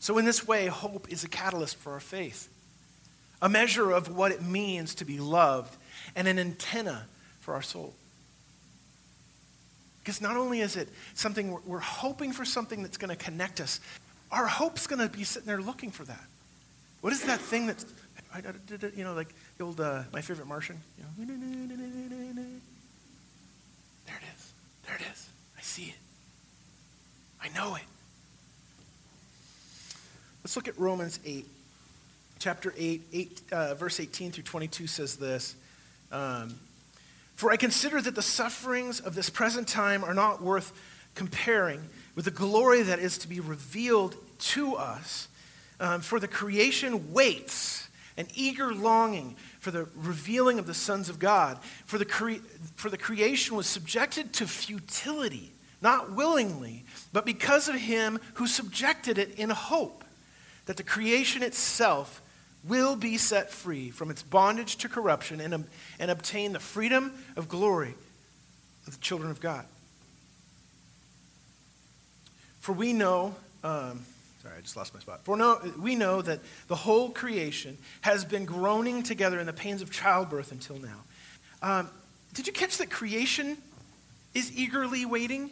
So, 0.01 0.17
in 0.17 0.25
this 0.25 0.47
way, 0.47 0.67
hope 0.67 1.11
is 1.11 1.25
a 1.25 1.29
catalyst 1.29 1.77
for 1.77 1.93
our 1.93 2.01
faith, 2.01 2.49
a 3.43 3.49
measure 3.49 3.91
of 3.91 4.15
what 4.17 4.33
it 4.33 4.43
means 4.43 4.95
to 4.97 5.05
be 5.05 5.19
loved, 5.19 5.77
and 6.15 6.29
an 6.29 6.39
antenna 6.39 7.05
for 7.41 7.55
our 7.55 7.63
soul. 7.63 7.95
Because 10.01 10.23
not 10.23 10.37
only 10.37 10.61
is 10.61 10.77
it 10.77 10.89
something 11.15 11.51
we're, 11.53 11.61
we're 11.67 11.79
hoping 11.81 12.33
for 12.33 12.45
something 12.45 12.83
that's 12.83 12.97
going 12.97 13.15
to 13.15 13.23
connect 13.23 13.61
us, 13.61 13.81
our 14.31 14.47
hope's 14.47 14.87
going 14.87 15.07
to 15.07 15.15
be 15.15 15.25
sitting 15.25 15.47
there 15.47 15.61
looking 15.61 15.91
for 15.91 16.05
that. 16.05 16.25
What 17.01 17.13
is 17.13 17.25
that 17.25 17.41
thing 17.41 17.67
that's, 17.67 17.85
you 18.97 19.05
know, 19.05 19.15
like 19.15 19.35
the 19.57 19.65
old, 19.65 19.81
uh, 19.81 20.03
my 20.13 20.21
favorite 20.21 20.47
Martian? 20.47 20.79
You 20.97 21.05
know, 21.05 21.35
there 24.07 24.17
it 24.17 24.23
is. 24.37 24.53
There 24.87 24.97
it 24.97 25.03
is. 25.13 25.29
I 25.57 25.61
see 25.61 25.85
it. 25.85 25.99
I 27.43 27.49
know 27.51 27.75
it. 27.75 27.83
Let's 30.43 30.57
look 30.57 30.69
at 30.69 30.79
Romans 30.79 31.21
8. 31.25 31.47
Chapter 32.39 32.73
8, 32.77 33.03
8 33.13 33.43
uh, 33.51 33.75
verse 33.75 34.01
18 34.01 34.33
through 34.33 34.45
22 34.45 34.87
says 34.87 35.17
this. 35.17 35.55
Um, 36.13 36.55
for 37.35 37.51
I 37.51 37.57
consider 37.57 38.01
that 38.01 38.15
the 38.15 38.23
sufferings 38.23 39.01
of 39.01 39.15
this 39.15 39.31
present 39.31 39.69
time 39.69 40.05
are 40.05 40.15
not 40.15 40.43
worth 40.43 40.73
comparing 41.15 41.81
with 42.15 42.25
the 42.25 42.31
glory 42.31 42.83
that 42.83 42.99
is 42.99 43.19
to 43.19 43.29
be 43.29 43.41
revealed 43.41 44.17
to 44.39 44.77
us. 44.77 45.29
Um, 45.81 46.01
for 46.01 46.19
the 46.19 46.29
creation 46.29 47.13
waits 47.13 47.88
an 48.19 48.27
eager 48.35 48.75
longing 48.75 49.37
for 49.61 49.71
the 49.71 49.89
revealing 49.95 50.59
of 50.59 50.67
the 50.67 50.75
sons 50.75 51.09
of 51.09 51.19
God. 51.19 51.59
For 51.87 51.97
the, 51.97 52.05
cre- 52.05 52.45
for 52.75 52.91
the 52.91 52.99
creation 52.99 53.57
was 53.57 53.67
subjected 53.67 54.35
to 54.35 54.47
futility, 54.47 55.53
not 55.81 56.13
willingly, 56.13 56.85
but 57.13 57.25
because 57.25 57.69
of 57.69 57.77
him 57.77 58.19
who 58.35 58.47
subjected 58.47 59.17
it 59.17 59.39
in 59.39 59.51
hope 59.51 60.05
that 60.67 60.77
the 60.77 60.83
creation 60.83 61.43
itself 61.43 62.21
will 62.65 62.97
be 62.97 63.17
set 63.17 63.51
free 63.51 63.89
from 63.89 64.11
its 64.11 64.23
bondage 64.23 64.77
to 64.77 64.89
corruption 64.89 65.41
and, 65.41 65.65
and 66.01 66.11
obtain 66.11 66.53
the 66.53 66.59
freedom 66.59 67.13
of 67.37 67.49
glory 67.49 67.95
of 68.87 68.95
the 68.95 69.01
children 69.01 69.31
of 69.31 69.41
God. 69.41 69.65
For 72.61 72.73
we 72.73 72.93
know, 72.93 73.37
um, 73.63 74.05
sorry, 74.43 74.55
I 74.57 74.61
just 74.61 74.77
lost 74.77 74.95
my 74.95 75.01
spot. 75.01 75.25
For 75.25 75.37
no, 75.37 75.61
we 75.81 75.95
know 75.95 76.23
that 76.23 76.41
the 76.69 76.77
whole 76.77 77.11
creation 77.11 77.77
has 78.03 78.25
been 78.25 78.45
groaning 78.45 79.03
together 79.03 79.41
in 79.41 79.47
the 79.47 79.53
pains 79.53 79.83
of 79.83 79.91
childbirth 79.91 80.53
until 80.53 80.77
now. 80.79 81.01
Um, 81.63 81.91
did 82.35 82.47
you 82.47 82.53
catch 82.53 82.79
that 82.79 82.91
creation 82.91 83.57
is 84.35 84.57
eagerly 84.57 85.05
waiting? 85.05 85.51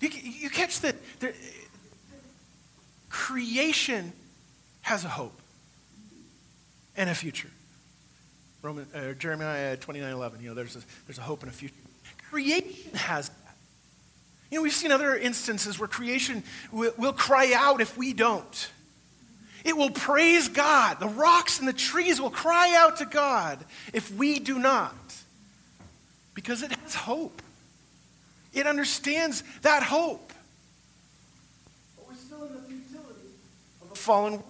You, 0.00 0.08
you 0.08 0.50
catch 0.50 0.80
that 0.80 0.96
there, 1.20 1.34
creation 3.08 4.12
has 4.82 5.04
a 5.04 5.08
hope 5.08 5.38
and 6.96 7.10
a 7.10 7.14
future. 7.14 7.50
Roman, 8.62 8.86
uh, 8.94 9.12
Jeremiah 9.12 9.76
29 9.76 10.10
11, 10.10 10.40
you 10.40 10.48
know, 10.48 10.54
there's 10.54 10.76
a, 10.76 10.80
there's 11.06 11.18
a 11.18 11.22
hope 11.22 11.42
and 11.42 11.50
a 11.50 11.54
future. 11.54 11.74
Creation 12.30 12.94
has. 12.94 13.30
You 14.50 14.58
know, 14.58 14.62
we've 14.62 14.72
seen 14.72 14.92
other 14.92 15.16
instances 15.16 15.78
where 15.78 15.88
creation 15.88 16.44
will, 16.70 16.92
will 16.96 17.12
cry 17.12 17.52
out 17.54 17.80
if 17.80 17.96
we 17.96 18.12
don't. 18.12 18.70
It 19.64 19.76
will 19.76 19.90
praise 19.90 20.48
God. 20.48 21.00
The 21.00 21.08
rocks 21.08 21.58
and 21.58 21.66
the 21.66 21.72
trees 21.72 22.20
will 22.20 22.30
cry 22.30 22.74
out 22.76 22.98
to 22.98 23.04
God 23.06 23.64
if 23.92 24.14
we 24.14 24.38
do 24.38 24.60
not. 24.60 24.94
Because 26.34 26.62
it 26.62 26.70
has 26.70 26.94
hope. 26.94 27.42
It 28.54 28.66
understands 28.66 29.42
that 29.62 29.82
hope. 29.82 30.32
But 31.96 32.08
we're 32.08 32.14
still 32.14 32.44
in 32.44 32.52
the 32.52 32.60
futility 32.60 33.28
of 33.82 33.90
a 33.90 33.94
fallen 33.96 34.34
world. 34.34 34.44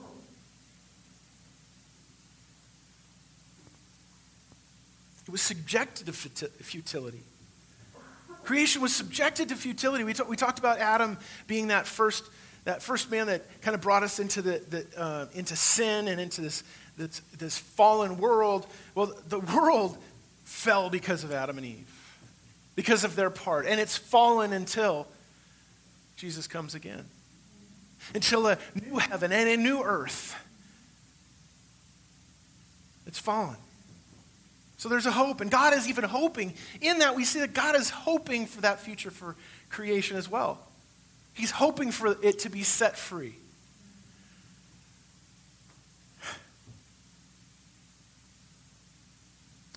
It 5.27 5.33
was 5.33 5.41
subjected 5.41 6.07
to 6.07 6.13
futility. 6.13 7.23
Creation 8.47 8.81
was 8.81 8.95
subjected 8.95 9.49
to 9.49 9.57
futility. 9.57 10.05
We, 10.05 10.15
we 10.29 10.37
talked 10.37 10.61
about 10.61 10.79
Adam 10.79 11.19
being 11.49 11.67
that 11.67 11.85
first, 11.85 12.23
that 12.63 12.81
first 12.81 13.11
man 13.11 13.27
that 13.27 13.61
kind 13.61 13.75
of 13.75 13.81
brought 13.81 14.05
us 14.05 14.21
into, 14.21 14.41
the, 14.41 14.63
the 14.71 14.87
uh, 14.97 15.27
into 15.35 15.57
sin 15.57 16.07
and 16.07 16.21
into 16.21 16.43
this, 16.43 16.63
this, 16.97 17.21
this 17.37 17.59
fallen 17.59 18.19
world. 18.19 18.69
Well, 18.95 19.13
the 19.29 19.41
world 19.41 19.99
fell 20.45 20.89
because 20.91 21.25
of 21.25 21.33
Adam 21.33 21.59
and 21.59 21.67
Eve, 21.67 21.91
because 22.77 23.03
of 23.03 23.17
their 23.17 23.31
part. 23.31 23.67
And 23.67 23.81
it's 23.81 23.97
fallen 23.97 24.53
until 24.53 25.09
Jesus 26.17 26.47
comes 26.47 26.77
again, 26.77 27.05
until 28.15 28.47
a 28.47 28.59
new 28.81 28.99
heaven 28.99 29.33
and 29.33 29.49
a 29.49 29.57
new 29.57 29.83
earth. 29.83 30.37
It's 33.09 33.19
fallen. 33.19 33.57
So 34.79 34.89
there's 34.89 35.07
a 35.07 35.13
hope, 35.13 35.41
and 35.41 35.51
God 35.51 35.73
is 35.73 35.89
even 35.89 36.05
hoping. 36.05 36.55
In 36.81 36.99
that, 36.99 37.17
we 37.17 37.25
see 37.25 37.41
that 37.41 37.55
God 37.55 37.77
is 37.77 37.89
hoping 37.89 38.47
for 38.47 38.61
that 38.61 38.81
future 38.81 39.11
for 39.11 39.35
creation 39.71 40.17
as 40.17 40.29
well. 40.29 40.59
He's 41.33 41.51
hoping 41.51 41.91
for 41.91 42.17
it 42.23 42.41
to 42.41 42.51
be 42.51 42.63
set 42.63 42.99
free. 42.99 43.37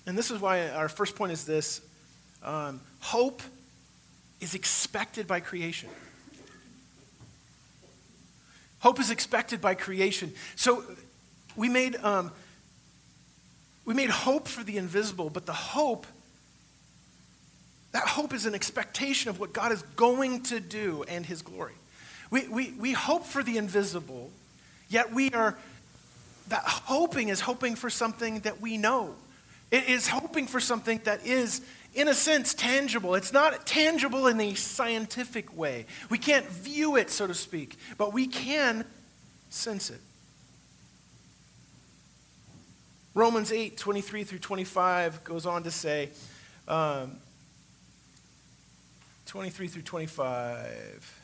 And 0.06 0.18
this 0.18 0.30
is 0.30 0.40
why 0.40 0.68
our 0.70 0.88
first 0.88 1.14
point 1.16 1.32
is 1.32 1.44
this 1.44 1.80
um, 2.42 2.80
hope 3.00 3.42
is 4.40 4.54
expected 4.54 5.26
by 5.26 5.40
creation. 5.40 5.88
Hope 8.80 8.98
is 8.98 9.10
expected 9.10 9.60
by 9.60 9.74
creation. 9.74 10.32
So 10.56 10.82
we 11.54 11.68
made 11.68 11.96
um, 11.96 12.32
we 13.84 13.94
made 13.94 14.10
hope 14.10 14.46
for 14.46 14.62
the 14.62 14.76
invisible, 14.76 15.30
but 15.30 15.46
the 15.46 15.52
hope, 15.52 16.06
that 17.92 18.06
hope 18.06 18.34
is 18.34 18.46
an 18.46 18.54
expectation 18.54 19.30
of 19.30 19.40
what 19.40 19.52
God 19.52 19.72
is 19.72 19.82
going 19.96 20.42
to 20.44 20.60
do 20.60 21.04
and 21.08 21.24
his 21.24 21.42
glory. 21.42 21.74
We, 22.30 22.46
we, 22.48 22.72
we 22.78 22.92
hope 22.92 23.24
for 23.24 23.42
the 23.42 23.58
invisible, 23.58 24.30
yet 24.88 25.12
we 25.12 25.30
are, 25.30 25.56
that 26.48 26.62
hoping 26.62 27.28
is 27.28 27.40
hoping 27.40 27.74
for 27.74 27.90
something 27.90 28.40
that 28.40 28.60
we 28.60 28.76
know. 28.76 29.14
It 29.70 29.88
is 29.88 30.06
hoping 30.08 30.46
for 30.46 30.60
something 30.60 31.00
that 31.04 31.26
is, 31.26 31.60
in 31.94 32.08
a 32.08 32.14
sense, 32.14 32.54
tangible. 32.54 33.14
It's 33.14 33.32
not 33.32 33.66
tangible 33.66 34.26
in 34.26 34.40
a 34.40 34.54
scientific 34.54 35.56
way. 35.56 35.86
We 36.10 36.18
can't 36.18 36.46
view 36.46 36.96
it, 36.96 37.10
so 37.10 37.26
to 37.26 37.34
speak, 37.34 37.76
but 37.96 38.12
we 38.12 38.26
can 38.26 38.84
sense 39.48 39.90
it. 39.90 40.00
Romans 43.14 43.50
8, 43.50 43.76
23 43.76 44.24
through 44.24 44.38
25 44.38 45.24
goes 45.24 45.44
on 45.44 45.64
to 45.64 45.70
say, 45.70 46.10
um, 46.68 47.16
23 49.26 49.66
through 49.66 49.82
25. 49.82 51.20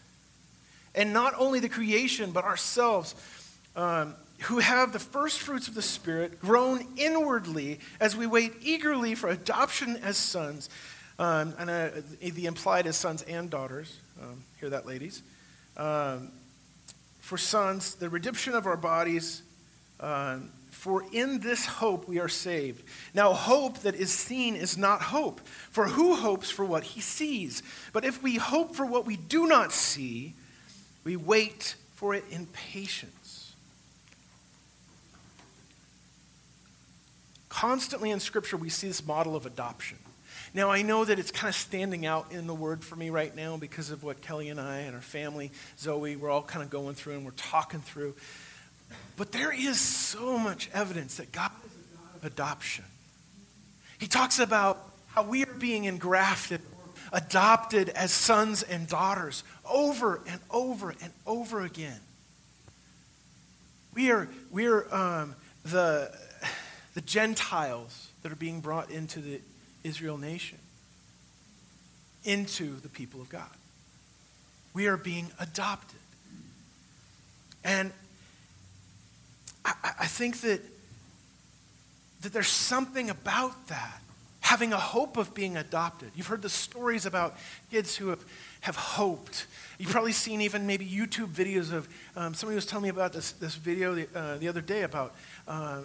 And 0.96 1.12
not 1.12 1.34
only 1.38 1.60
the 1.60 1.68
creation, 1.68 2.32
but 2.32 2.44
ourselves, 2.44 3.14
um, 3.76 4.14
who 4.42 4.58
have 4.58 4.92
the 4.92 4.98
first 4.98 5.38
fruits 5.38 5.68
of 5.68 5.74
the 5.74 5.82
Spirit, 5.82 6.40
groan 6.40 6.86
inwardly 6.96 7.78
as 8.00 8.16
we 8.16 8.26
wait 8.26 8.52
eagerly 8.62 9.14
for 9.14 9.28
adoption 9.28 9.96
as 9.98 10.16
sons. 10.16 10.68
Um, 11.18 11.54
and 11.58 11.70
uh, 11.70 11.88
the 12.20 12.46
implied 12.46 12.86
as 12.86 12.96
sons 12.96 13.22
and 13.22 13.48
daughters. 13.48 13.96
Um, 14.20 14.42
hear 14.58 14.70
that, 14.70 14.86
ladies? 14.86 15.22
Um, 15.76 16.32
for 17.20 17.38
sons, 17.38 17.94
the 17.94 18.08
redemption 18.08 18.54
of 18.54 18.66
our 18.66 18.76
bodies. 18.76 19.42
For 20.86 21.02
in 21.10 21.40
this 21.40 21.66
hope 21.66 22.06
we 22.06 22.20
are 22.20 22.28
saved. 22.28 22.84
Now, 23.12 23.32
hope 23.32 23.78
that 23.78 23.96
is 23.96 24.12
seen 24.12 24.54
is 24.54 24.78
not 24.78 25.02
hope. 25.02 25.40
For 25.72 25.88
who 25.88 26.14
hopes 26.14 26.48
for 26.48 26.64
what 26.64 26.84
he 26.84 27.00
sees? 27.00 27.64
But 27.92 28.04
if 28.04 28.22
we 28.22 28.36
hope 28.36 28.76
for 28.76 28.86
what 28.86 29.04
we 29.04 29.16
do 29.16 29.48
not 29.48 29.72
see, 29.72 30.34
we 31.02 31.16
wait 31.16 31.74
for 31.96 32.14
it 32.14 32.22
in 32.30 32.46
patience. 32.46 33.52
Constantly 37.48 38.12
in 38.12 38.20
Scripture, 38.20 38.56
we 38.56 38.68
see 38.68 38.86
this 38.86 39.04
model 39.04 39.34
of 39.34 39.44
adoption. 39.44 39.98
Now, 40.54 40.70
I 40.70 40.82
know 40.82 41.04
that 41.04 41.18
it's 41.18 41.32
kind 41.32 41.48
of 41.48 41.56
standing 41.56 42.06
out 42.06 42.30
in 42.30 42.46
the 42.46 42.54
word 42.54 42.84
for 42.84 42.94
me 42.94 43.10
right 43.10 43.34
now 43.34 43.56
because 43.56 43.90
of 43.90 44.04
what 44.04 44.22
Kelly 44.22 44.50
and 44.50 44.60
I 44.60 44.82
and 44.82 44.94
our 44.94 45.02
family, 45.02 45.50
Zoe, 45.80 46.14
we're 46.14 46.30
all 46.30 46.42
kind 46.42 46.62
of 46.62 46.70
going 46.70 46.94
through 46.94 47.14
and 47.14 47.24
we're 47.24 47.32
talking 47.32 47.80
through. 47.80 48.14
But 49.16 49.32
there 49.32 49.52
is 49.52 49.80
so 49.80 50.38
much 50.38 50.68
evidence 50.74 51.16
that 51.16 51.32
God 51.32 51.50
is 51.64 51.72
a 51.72 51.96
God 51.96 52.16
of 52.16 52.24
adoption. 52.24 52.84
He 53.98 54.06
talks 54.06 54.38
about 54.38 54.78
how 55.08 55.22
we 55.22 55.42
are 55.44 55.54
being 55.54 55.84
engrafted, 55.84 56.60
adopted 57.12 57.88
as 57.90 58.12
sons 58.12 58.62
and 58.62 58.86
daughters 58.86 59.42
over 59.64 60.20
and 60.28 60.40
over 60.50 60.90
and 60.90 61.12
over 61.26 61.62
again. 61.62 62.00
We 63.94 64.10
are, 64.10 64.28
we 64.50 64.66
are 64.66 64.94
um, 64.94 65.34
the, 65.64 66.12
the 66.92 67.00
Gentiles 67.00 68.10
that 68.22 68.30
are 68.30 68.36
being 68.36 68.60
brought 68.60 68.90
into 68.90 69.20
the 69.20 69.40
Israel 69.82 70.18
nation, 70.18 70.58
into 72.24 72.78
the 72.80 72.90
people 72.90 73.22
of 73.22 73.30
God. 73.30 73.48
We 74.74 74.88
are 74.88 74.98
being 74.98 75.30
adopted. 75.40 76.00
And 77.64 77.92
I, 79.66 79.92
I 80.00 80.06
think 80.06 80.40
that, 80.40 80.62
that 82.22 82.32
there's 82.32 82.48
something 82.48 83.10
about 83.10 83.68
that 83.68 84.00
having 84.40 84.72
a 84.72 84.78
hope 84.78 85.16
of 85.16 85.34
being 85.34 85.56
adopted. 85.56 86.08
You've 86.14 86.28
heard 86.28 86.40
the 86.40 86.48
stories 86.48 87.04
about 87.04 87.36
kids 87.72 87.96
who 87.96 88.08
have, 88.08 88.24
have 88.60 88.76
hoped. 88.76 89.46
You've 89.76 89.90
probably 89.90 90.12
seen 90.12 90.40
even 90.40 90.68
maybe 90.68 90.86
YouTube 90.86 91.30
videos 91.30 91.72
of, 91.72 91.88
um, 92.14 92.32
somebody 92.32 92.54
was 92.54 92.64
telling 92.64 92.84
me 92.84 92.90
about 92.90 93.12
this, 93.12 93.32
this 93.32 93.56
video 93.56 93.96
the, 93.96 94.08
uh, 94.14 94.36
the 94.36 94.46
other 94.46 94.60
day 94.60 94.82
about 94.82 95.16
uh, 95.48 95.80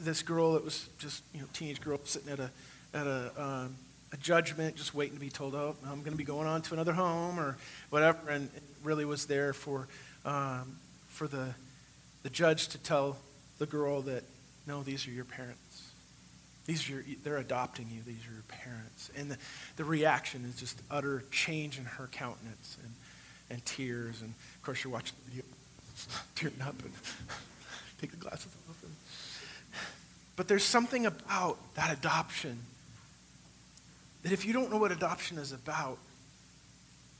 this 0.00 0.20
girl 0.20 0.54
that 0.54 0.64
was 0.64 0.88
just, 0.98 1.22
you 1.32 1.42
know, 1.42 1.46
teenage 1.52 1.80
girl 1.80 2.00
sitting 2.02 2.32
at 2.32 2.40
a, 2.40 2.50
at 2.92 3.06
a, 3.06 3.30
um, 3.40 3.76
a 4.12 4.16
judgment, 4.16 4.74
just 4.74 4.94
waiting 4.94 5.14
to 5.14 5.20
be 5.20 5.30
told, 5.30 5.54
oh, 5.54 5.76
I'm 5.84 6.00
going 6.00 6.10
to 6.10 6.18
be 6.18 6.24
going 6.24 6.48
on 6.48 6.60
to 6.62 6.74
another 6.74 6.92
home 6.92 7.38
or 7.38 7.56
whatever, 7.90 8.30
and 8.30 8.50
really 8.82 9.04
was 9.04 9.26
there 9.26 9.52
for, 9.52 9.86
um, 10.24 10.76
for 11.06 11.28
the, 11.28 11.54
the 12.22 12.30
judge 12.30 12.68
to 12.68 12.78
tell 12.78 13.16
the 13.58 13.66
girl 13.66 14.02
that, 14.02 14.24
no, 14.66 14.82
these 14.82 15.06
are 15.06 15.10
your 15.10 15.24
parents. 15.24 15.90
These 16.66 16.88
are 16.88 16.92
your, 16.92 17.02
they're 17.24 17.38
adopting 17.38 17.88
you. 17.90 18.02
These 18.06 18.24
are 18.28 18.32
your 18.32 18.44
parents. 18.48 19.10
And 19.16 19.30
the, 19.30 19.38
the 19.76 19.84
reaction 19.84 20.44
is 20.44 20.56
just 20.56 20.80
utter 20.90 21.24
change 21.30 21.78
in 21.78 21.84
her 21.84 22.08
countenance 22.12 22.76
and, 22.82 22.92
and 23.50 23.66
tears. 23.66 24.20
And 24.20 24.30
of 24.30 24.62
course, 24.62 24.84
you're 24.84 24.92
watching 24.92 25.16
the 25.24 25.30
video, 25.30 25.44
tearing 26.36 26.62
up 26.62 26.80
and 26.82 26.92
take 28.00 28.12
the 28.12 28.16
glasses 28.16 28.52
off. 28.68 28.82
And, 28.82 28.92
but 30.36 30.48
there's 30.48 30.64
something 30.64 31.06
about 31.06 31.58
that 31.74 31.92
adoption 31.92 32.58
that 34.22 34.32
if 34.32 34.44
you 34.44 34.52
don't 34.52 34.70
know 34.70 34.78
what 34.78 34.92
adoption 34.92 35.38
is 35.38 35.52
about, 35.52 35.98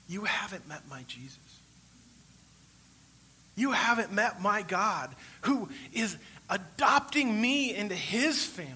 you 0.09 0.25
haven't 0.25 0.69
met 0.69 0.83
my 0.89 1.03
Jesus. 1.09 1.39
You 3.55 3.73
haven't 3.73 4.13
met 4.13 4.41
my 4.41 4.63
God 4.63 5.15
who 5.43 5.69
is 5.93 6.17
adopting 6.49 7.41
me 7.41 7.75
into 7.75 7.95
his 7.95 8.45
family. 8.45 8.73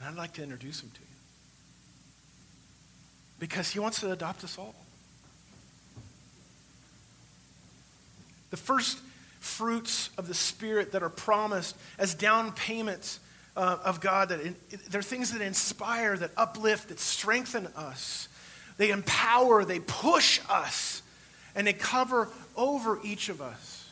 And 0.00 0.08
I'd 0.08 0.16
like 0.16 0.34
to 0.34 0.42
introduce 0.42 0.82
him 0.82 0.90
to 0.90 1.00
you. 1.00 1.06
Because 3.38 3.70
he 3.70 3.78
wants 3.78 4.00
to 4.00 4.10
adopt 4.10 4.44
us 4.44 4.58
all. 4.58 4.74
The 8.50 8.56
first 8.56 8.98
fruits 9.40 10.10
of 10.18 10.26
the 10.28 10.34
Spirit 10.34 10.92
that 10.92 11.02
are 11.02 11.10
promised 11.10 11.76
as 11.98 12.14
down 12.14 12.52
payments 12.52 13.20
uh, 13.56 13.78
of 13.84 14.00
God, 14.00 14.30
that 14.30 14.40
in, 14.40 14.56
they're 14.88 15.02
things 15.02 15.32
that 15.32 15.42
inspire, 15.42 16.16
that 16.16 16.30
uplift, 16.36 16.88
that 16.88 17.00
strengthen 17.00 17.66
us. 17.76 18.28
They 18.76 18.90
empower, 18.90 19.64
they 19.64 19.80
push 19.80 20.40
us, 20.48 21.02
and 21.54 21.66
they 21.66 21.72
cover 21.72 22.28
over 22.58 22.98
each 23.02 23.30
of 23.30 23.40
us 23.40 23.88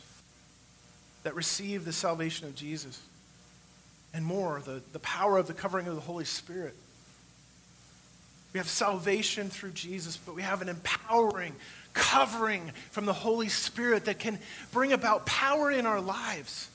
that 1.23 1.33
receive 1.33 1.85
the 1.85 1.93
salvation 1.93 2.47
of 2.47 2.53
Jesus. 2.53 3.01
And 4.13 4.23
more, 4.23 4.61
the, 4.63 4.81
the 4.93 4.99
power 4.99 5.37
of 5.37 5.47
the 5.47 5.53
covering 5.53 5.87
of 5.87 5.95
the 5.95 6.01
Holy 6.01 6.25
Spirit. 6.25 6.75
We 8.53 8.59
have 8.59 8.67
salvation 8.67 9.49
through 9.49 9.71
Jesus, 9.71 10.17
but 10.17 10.35
we 10.35 10.41
have 10.41 10.61
an 10.61 10.69
empowering 10.69 11.55
covering 11.93 12.71
from 12.91 13.05
the 13.05 13.13
Holy 13.13 13.49
Spirit 13.49 14.05
that 14.05 14.19
can 14.19 14.39
bring 14.71 14.93
about 14.93 15.25
power 15.25 15.71
in 15.71 15.85
our 15.85 15.99
lives. 15.99 16.69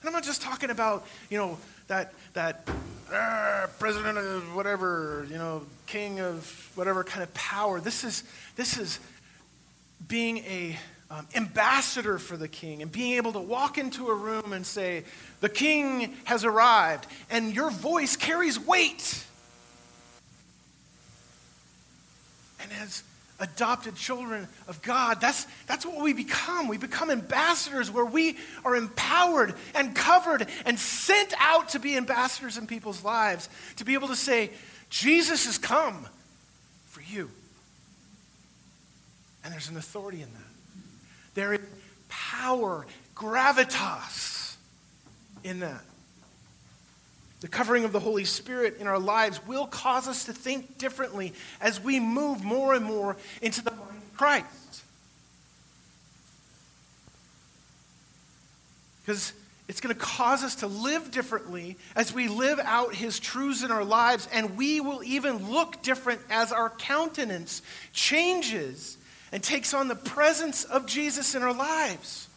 And 0.00 0.08
I'm 0.08 0.12
not 0.12 0.22
just 0.22 0.42
talking 0.42 0.70
about, 0.70 1.06
you 1.30 1.38
know, 1.38 1.58
that, 1.88 2.12
that 2.34 2.68
uh, 3.12 3.66
president 3.78 4.18
of 4.18 4.54
whatever, 4.54 5.26
you 5.30 5.38
know, 5.38 5.62
king 5.86 6.20
of 6.20 6.70
whatever 6.74 7.04
kind 7.04 7.22
of 7.22 7.32
power. 7.34 7.80
This 7.80 8.04
is, 8.04 8.22
this 8.56 8.76
is 8.78 9.00
being 10.06 10.38
a 10.38 10.76
um, 11.10 11.26
ambassador 11.36 12.18
for 12.18 12.36
the 12.36 12.48
king 12.48 12.82
and 12.82 12.90
being 12.90 13.14
able 13.14 13.32
to 13.32 13.38
walk 13.38 13.78
into 13.78 14.08
a 14.08 14.14
room 14.14 14.52
and 14.52 14.66
say, 14.66 15.04
The 15.40 15.48
king 15.48 16.14
has 16.24 16.44
arrived, 16.44 17.06
and 17.30 17.54
your 17.54 17.70
voice 17.70 18.16
carries 18.16 18.58
weight. 18.58 19.24
And 22.60 22.70
as 22.82 23.04
adopted 23.38 23.94
children 23.94 24.48
of 24.66 24.82
God, 24.82 25.20
that's, 25.20 25.46
that's 25.66 25.86
what 25.86 26.02
we 26.02 26.12
become. 26.12 26.68
We 26.68 26.78
become 26.78 27.10
ambassadors 27.10 27.90
where 27.90 28.04
we 28.04 28.36
are 28.64 28.74
empowered 28.74 29.54
and 29.74 29.94
covered 29.94 30.48
and 30.64 30.78
sent 30.78 31.34
out 31.38 31.70
to 31.70 31.78
be 31.78 31.96
ambassadors 31.96 32.58
in 32.58 32.66
people's 32.66 33.04
lives, 33.04 33.48
to 33.76 33.84
be 33.84 33.94
able 33.94 34.08
to 34.08 34.16
say, 34.16 34.50
Jesus 34.90 35.46
has 35.46 35.58
come 35.58 36.06
for 36.86 37.02
you. 37.02 37.30
And 39.44 39.52
there's 39.52 39.68
an 39.68 39.76
authority 39.76 40.22
in 40.22 40.32
that. 40.32 40.55
There 41.36 41.52
is 41.52 41.60
power, 42.08 42.86
gravitas 43.14 44.56
in 45.44 45.60
that. 45.60 45.84
The 47.42 47.48
covering 47.48 47.84
of 47.84 47.92
the 47.92 48.00
Holy 48.00 48.24
Spirit 48.24 48.78
in 48.80 48.86
our 48.86 48.98
lives 48.98 49.46
will 49.46 49.66
cause 49.66 50.08
us 50.08 50.24
to 50.24 50.32
think 50.32 50.78
differently 50.78 51.34
as 51.60 51.78
we 51.78 52.00
move 52.00 52.42
more 52.42 52.74
and 52.74 52.86
more 52.86 53.18
into 53.42 53.62
the 53.62 53.70
mind 53.70 53.82
of 53.82 54.16
Christ. 54.16 54.82
Because 59.02 59.34
it's 59.68 59.82
going 59.82 59.94
to 59.94 60.00
cause 60.00 60.42
us 60.42 60.56
to 60.56 60.66
live 60.66 61.10
differently 61.10 61.76
as 61.94 62.14
we 62.14 62.28
live 62.28 62.58
out 62.60 62.94
His 62.94 63.20
truths 63.20 63.62
in 63.62 63.70
our 63.70 63.84
lives, 63.84 64.26
and 64.32 64.56
we 64.56 64.80
will 64.80 65.04
even 65.04 65.50
look 65.50 65.82
different 65.82 66.22
as 66.30 66.50
our 66.50 66.70
countenance 66.70 67.60
changes 67.92 68.96
and 69.32 69.42
takes 69.42 69.74
on 69.74 69.88
the 69.88 69.94
presence 69.94 70.64
of 70.64 70.86
Jesus 70.86 71.34
in 71.34 71.42
our 71.42 71.52
lives. 71.52 72.28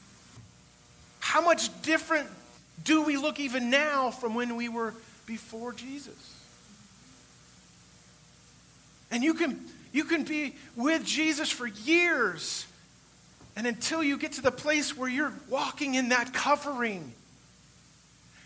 How 1.19 1.41
much 1.41 1.81
different 1.81 2.27
do 2.83 3.03
we 3.03 3.17
look 3.17 3.39
even 3.39 3.69
now 3.69 4.11
from 4.11 4.33
when 4.35 4.55
we 4.55 4.69
were 4.69 4.93
before 5.25 5.73
Jesus? 5.73 6.35
And 9.11 9.23
you 9.23 9.33
can, 9.33 9.65
you 9.91 10.03
can 10.03 10.23
be 10.23 10.55
with 10.75 11.03
Jesus 11.05 11.49
for 11.49 11.67
years. 11.67 12.65
And 13.55 13.67
until 13.67 14.03
you 14.03 14.17
get 14.17 14.33
to 14.33 14.41
the 14.41 14.51
place 14.51 14.95
where 14.95 15.09
you're 15.09 15.33
walking 15.49 15.95
in 15.95 16.09
that 16.09 16.33
covering, 16.33 17.11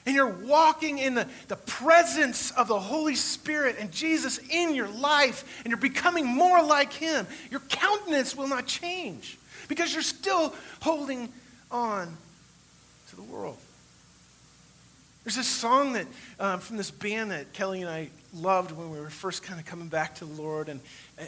and 0.05 0.15
you're 0.15 0.27
walking 0.27 0.99
in 0.99 1.15
the, 1.15 1.27
the 1.47 1.55
presence 1.55 2.51
of 2.51 2.67
the 2.67 2.79
Holy 2.79 3.15
Spirit 3.15 3.77
and 3.79 3.91
Jesus 3.91 4.39
in 4.49 4.75
your 4.75 4.89
life, 4.89 5.61
and 5.63 5.71
you're 5.71 5.77
becoming 5.77 6.25
more 6.25 6.61
like 6.63 6.91
Him, 6.91 7.25
your 7.49 7.61
countenance 7.61 8.35
will 8.35 8.47
not 8.47 8.65
change 8.67 9.37
because 9.67 9.93
you're 9.93 10.03
still 10.03 10.53
holding 10.81 11.29
on 11.71 12.17
to 13.09 13.15
the 13.15 13.23
world. 13.23 13.57
There's 15.23 15.37
this 15.37 15.47
song 15.47 15.93
that 15.93 16.07
um, 16.39 16.59
from 16.59 16.75
this 16.75 16.91
band 16.91 17.31
that 17.31 17.53
Kelly 17.53 17.81
and 17.81 17.89
I 17.89 18.09
loved 18.33 18.71
when 18.71 18.91
we 18.91 18.99
were 18.99 19.09
first 19.09 19.41
kind 19.41 19.57
of 19.57 19.65
coming 19.65 19.87
back 19.87 20.15
to 20.15 20.25
the 20.25 20.41
Lord, 20.41 20.67
and, 20.67 20.81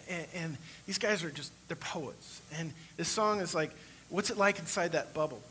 and, 0.10 0.26
and 0.36 0.58
these 0.86 0.98
guys 0.98 1.24
are 1.24 1.30
just 1.30 1.52
they're 1.70 1.78
poets, 1.78 2.42
and 2.58 2.74
this 2.98 3.08
song 3.08 3.40
is 3.40 3.56
like, 3.56 3.72
"What's 4.10 4.30
it 4.30 4.38
like 4.38 4.60
inside 4.60 4.92
that 4.92 5.14
bubble?" 5.14 5.42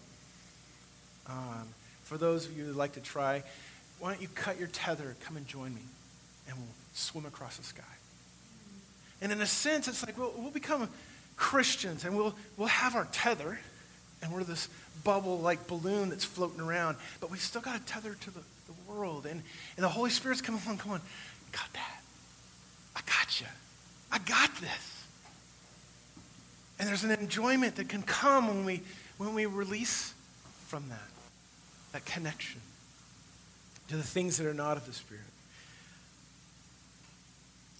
Um, 1.26 1.68
for 2.04 2.16
those 2.16 2.46
of 2.46 2.56
you 2.56 2.64
who 2.64 2.72
like 2.72 2.92
to 2.92 3.00
try, 3.00 3.42
why 3.98 4.12
don't 4.12 4.22
you 4.22 4.28
cut 4.28 4.58
your 4.58 4.68
tether, 4.68 5.16
come 5.24 5.36
and 5.36 5.46
join 5.46 5.74
me, 5.74 5.82
and 6.48 6.56
we'll 6.56 6.66
swim 6.94 7.26
across 7.26 7.56
the 7.56 7.64
sky. 7.64 7.82
And 9.20 9.32
in 9.32 9.40
a 9.40 9.46
sense, 9.46 9.88
it's 9.88 10.04
like 10.04 10.16
we'll, 10.18 10.32
we'll 10.36 10.50
become 10.50 10.88
Christians, 11.36 12.04
and 12.04 12.16
we'll 12.16 12.34
we'll 12.56 12.68
have 12.68 12.94
our 12.94 13.08
tether 13.12 13.58
and 14.24 14.32
we're 14.32 14.42
this 14.42 14.68
bubble 15.04 15.38
like 15.38 15.66
balloon 15.66 16.08
that's 16.08 16.24
floating 16.24 16.60
around, 16.60 16.96
but 17.20 17.30
we 17.30 17.36
still 17.36 17.60
got 17.60 17.78
to 17.78 17.92
tether 17.92 18.14
to 18.14 18.30
the, 18.30 18.40
the 18.40 18.92
world. 18.92 19.26
And, 19.26 19.42
and 19.76 19.84
the 19.84 19.88
Holy 19.88 20.10
Spirit's 20.10 20.40
coming 20.40 20.60
along, 20.64 20.78
come 20.78 20.92
on, 20.92 21.00
got 21.52 21.70
that. 21.74 22.02
I 22.96 23.00
got 23.06 23.40
you. 23.40 23.46
I 24.10 24.18
got 24.18 24.54
this. 24.60 25.04
And 26.78 26.88
there's 26.88 27.04
an 27.04 27.10
enjoyment 27.10 27.76
that 27.76 27.88
can 27.88 28.02
come 28.02 28.48
when 28.48 28.64
we, 28.64 28.80
when 29.18 29.34
we 29.34 29.46
release 29.46 30.14
from 30.66 30.88
that, 30.88 31.13
that 31.94 32.04
connection 32.04 32.60
to 33.88 33.96
the 33.96 34.02
things 34.02 34.36
that 34.36 34.46
are 34.46 34.52
not 34.52 34.76
of 34.76 34.84
the 34.84 34.92
Spirit 34.92 35.22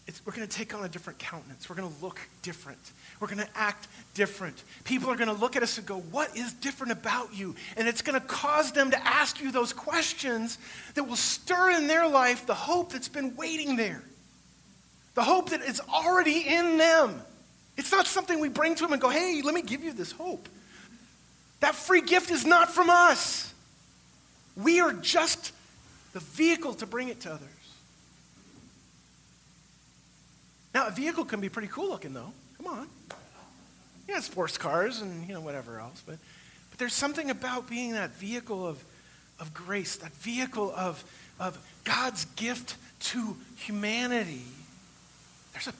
it's, 0.06 0.24
we're 0.26 0.34
going 0.34 0.46
to 0.46 0.54
take 0.54 0.74
on 0.74 0.84
a 0.84 0.88
different 0.88 1.18
countenance. 1.18 1.68
We're 1.68 1.76
going 1.76 1.90
to 1.90 2.04
look 2.04 2.20
different. 2.42 2.78
We're 3.20 3.26
going 3.26 3.38
to 3.38 3.48
act 3.54 3.88
different. 4.12 4.62
People 4.84 5.10
are 5.10 5.16
going 5.16 5.34
to 5.34 5.40
look 5.40 5.56
at 5.56 5.62
us 5.62 5.78
and 5.78 5.86
go, 5.86 5.98
What 5.98 6.36
is 6.36 6.52
different 6.52 6.92
about 6.92 7.34
you? 7.34 7.54
And 7.76 7.88
it's 7.88 8.02
going 8.02 8.20
to 8.20 8.26
cause 8.26 8.72
them 8.72 8.90
to 8.90 9.06
ask 9.06 9.40
you 9.40 9.50
those 9.50 9.72
questions 9.72 10.58
that 10.94 11.04
will 11.04 11.16
stir 11.16 11.70
in 11.70 11.86
their 11.86 12.06
life 12.06 12.46
the 12.46 12.54
hope 12.54 12.92
that's 12.92 13.08
been 13.08 13.34
waiting 13.34 13.76
there, 13.76 14.02
the 15.14 15.22
hope 15.22 15.50
that 15.50 15.62
is 15.62 15.80
already 15.88 16.40
in 16.48 16.76
them. 16.76 17.22
It's 17.78 17.90
not 17.90 18.06
something 18.06 18.38
we 18.40 18.50
bring 18.50 18.74
to 18.74 18.82
them 18.82 18.92
and 18.92 19.00
go, 19.00 19.08
Hey, 19.08 19.40
let 19.42 19.54
me 19.54 19.62
give 19.62 19.82
you 19.82 19.94
this 19.94 20.12
hope. 20.12 20.50
That 21.60 21.74
free 21.74 22.02
gift 22.02 22.30
is 22.30 22.44
not 22.44 22.70
from 22.70 22.90
us. 22.90 23.53
We 24.56 24.80
are 24.80 24.92
just 24.92 25.52
the 26.12 26.20
vehicle 26.20 26.74
to 26.74 26.86
bring 26.86 27.08
it 27.08 27.20
to 27.20 27.32
others. 27.32 27.48
Now, 30.74 30.88
a 30.88 30.90
vehicle 30.90 31.24
can 31.24 31.40
be 31.40 31.48
pretty 31.48 31.68
cool 31.68 31.88
looking, 31.88 32.14
though. 32.14 32.32
Come 32.56 32.66
on. 32.66 32.88
Yeah, 34.08 34.20
sports 34.20 34.58
cars 34.58 35.00
and, 35.00 35.26
you 35.26 35.34
know, 35.34 35.40
whatever 35.40 35.78
else. 35.78 36.02
But, 36.04 36.18
but 36.70 36.78
there's 36.78 36.94
something 36.94 37.30
about 37.30 37.68
being 37.68 37.92
that 37.92 38.10
vehicle 38.16 38.66
of, 38.66 38.84
of 39.40 39.54
grace, 39.54 39.96
that 39.96 40.12
vehicle 40.12 40.72
of, 40.76 41.02
of 41.40 41.58
God's 41.84 42.24
gift 42.36 42.76
to 43.00 43.36
humanity. 43.56 44.42
There's 45.52 45.68
a, 45.68 45.72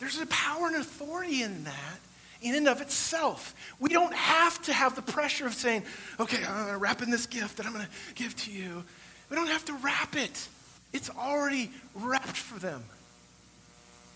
there's 0.00 0.18
a 0.18 0.26
power 0.26 0.66
and 0.66 0.76
authority 0.76 1.42
in 1.42 1.64
that 1.64 1.98
in 2.42 2.54
and 2.54 2.68
of 2.68 2.80
itself. 2.80 3.54
We 3.78 3.90
don't 3.90 4.14
have 4.14 4.60
to 4.62 4.72
have 4.72 4.94
the 4.96 5.02
pressure 5.02 5.46
of 5.46 5.54
saying, 5.54 5.84
okay, 6.20 6.44
I'm 6.44 6.64
going 6.64 6.72
to 6.74 6.78
wrap 6.78 7.02
in 7.02 7.10
this 7.10 7.26
gift 7.26 7.56
that 7.56 7.66
I'm 7.66 7.72
going 7.72 7.84
to 7.84 8.14
give 8.14 8.34
to 8.36 8.50
you. 8.50 8.84
We 9.30 9.36
don't 9.36 9.48
have 9.48 9.64
to 9.66 9.74
wrap 9.74 10.16
it. 10.16 10.48
It's 10.92 11.10
already 11.10 11.70
wrapped 11.94 12.36
for 12.36 12.58
them. 12.58 12.82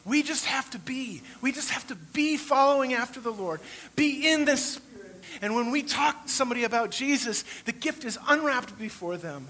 We 0.04 0.22
just 0.22 0.44
have 0.44 0.70
to 0.70 0.78
be. 0.78 1.22
We 1.40 1.52
just 1.52 1.70
have 1.70 1.86
to 1.88 1.94
be 1.94 2.36
following 2.36 2.94
after 2.94 3.20
the 3.20 3.32
Lord, 3.32 3.60
be 3.96 4.28
in 4.28 4.44
the 4.44 4.56
Spirit. 4.56 5.22
And 5.42 5.54
when 5.54 5.70
we 5.70 5.82
talk 5.82 6.26
to 6.26 6.30
somebody 6.30 6.64
about 6.64 6.90
Jesus, 6.90 7.44
the 7.64 7.72
gift 7.72 8.04
is 8.04 8.18
unwrapped 8.28 8.78
before 8.78 9.16
them 9.16 9.48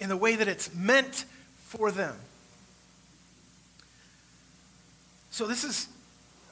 in 0.00 0.08
the 0.08 0.16
way 0.16 0.36
that 0.36 0.48
it's 0.48 0.74
meant 0.74 1.24
for 1.56 1.90
them. 1.90 2.16
So 5.30 5.46
this 5.46 5.62
is 5.62 5.86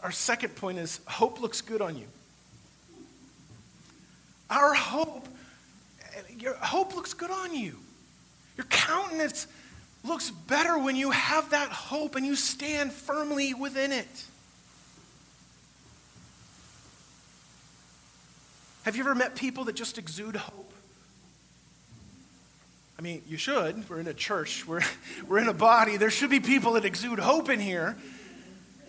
our 0.03 0.13
second 0.13 0.57
point 0.57 0.79
is 0.79 1.01
hope 1.07 1.41
looks 1.41 1.61
good 1.61 1.81
on 1.81 1.97
you. 1.97 2.07
Our 4.49 4.75
hope 4.75 5.29
your 6.39 6.55
hope 6.55 6.95
looks 6.95 7.15
good 7.15 7.31
on 7.31 7.55
you. 7.55 7.77
Your 8.57 8.67
countenance 8.67 9.47
looks 10.05 10.31
better 10.31 10.79
when 10.79 10.97
you 10.97 11.11
have 11.11 11.51
that 11.51 11.71
hope 11.71 12.15
and 12.17 12.25
you 12.25 12.37
stand 12.37 12.93
firmly 12.93 13.55
within 13.55 13.93
it. 13.93 14.25
Have 18.85 18.95
you 18.95 19.03
ever 19.03 19.15
met 19.15 19.35
people 19.35 19.65
that 19.65 19.75
just 19.75 19.99
exude 19.99 20.37
hope? 20.37 20.73
I 22.99 23.03
mean, 23.03 23.23
you 23.29 23.37
should. 23.37 23.89
We're 23.91 24.01
in 24.01 24.07
a 24.07 24.15
church, 24.15 24.67
we're, 24.67 24.83
we're 25.27 25.39
in 25.39 25.49
a 25.49 25.55
body. 25.55 25.97
There 25.97 26.11
should 26.11 26.31
be 26.31 26.41
people 26.41 26.75
that 26.75 26.85
exude 26.85 27.19
hope 27.19 27.51
in 27.51 27.61
here. 27.61 27.97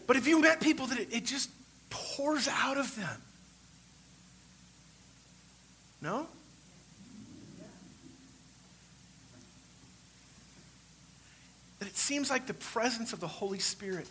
But 0.08 0.16
if 0.16 0.26
you 0.28 0.42
met 0.42 0.62
people 0.62 0.88
that 0.88 1.00
it, 1.00 1.14
it 1.14 1.26
just 1.26 1.50
pours 1.90 2.48
out 2.48 2.78
of 2.78 2.96
them? 2.96 3.22
No? 6.02 6.28
that 11.80 11.88
it 11.88 11.98
seems 11.98 12.30
like 12.30 12.48
the 12.48 12.54
presence 12.54 13.14
of 13.14 13.20
the 13.20 13.28
Holy 13.28 13.60
Spirit 13.60 14.08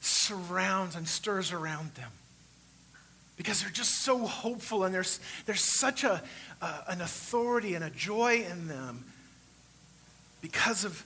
surrounds 0.00 0.96
and 0.96 1.06
stirs 1.06 1.52
around 1.52 1.94
them 1.94 2.10
because 3.36 3.60
they're 3.60 3.70
just 3.70 4.02
so 4.02 4.26
hopeful 4.26 4.84
and 4.84 4.94
there's, 4.94 5.18
there's 5.46 5.78
such 5.78 6.04
a, 6.04 6.22
uh, 6.62 6.80
an 6.88 7.00
authority 7.00 7.74
and 7.74 7.84
a 7.84 7.90
joy 7.90 8.46
in 8.50 8.68
them 8.68 9.04
because 10.40 10.84
of 10.84 11.04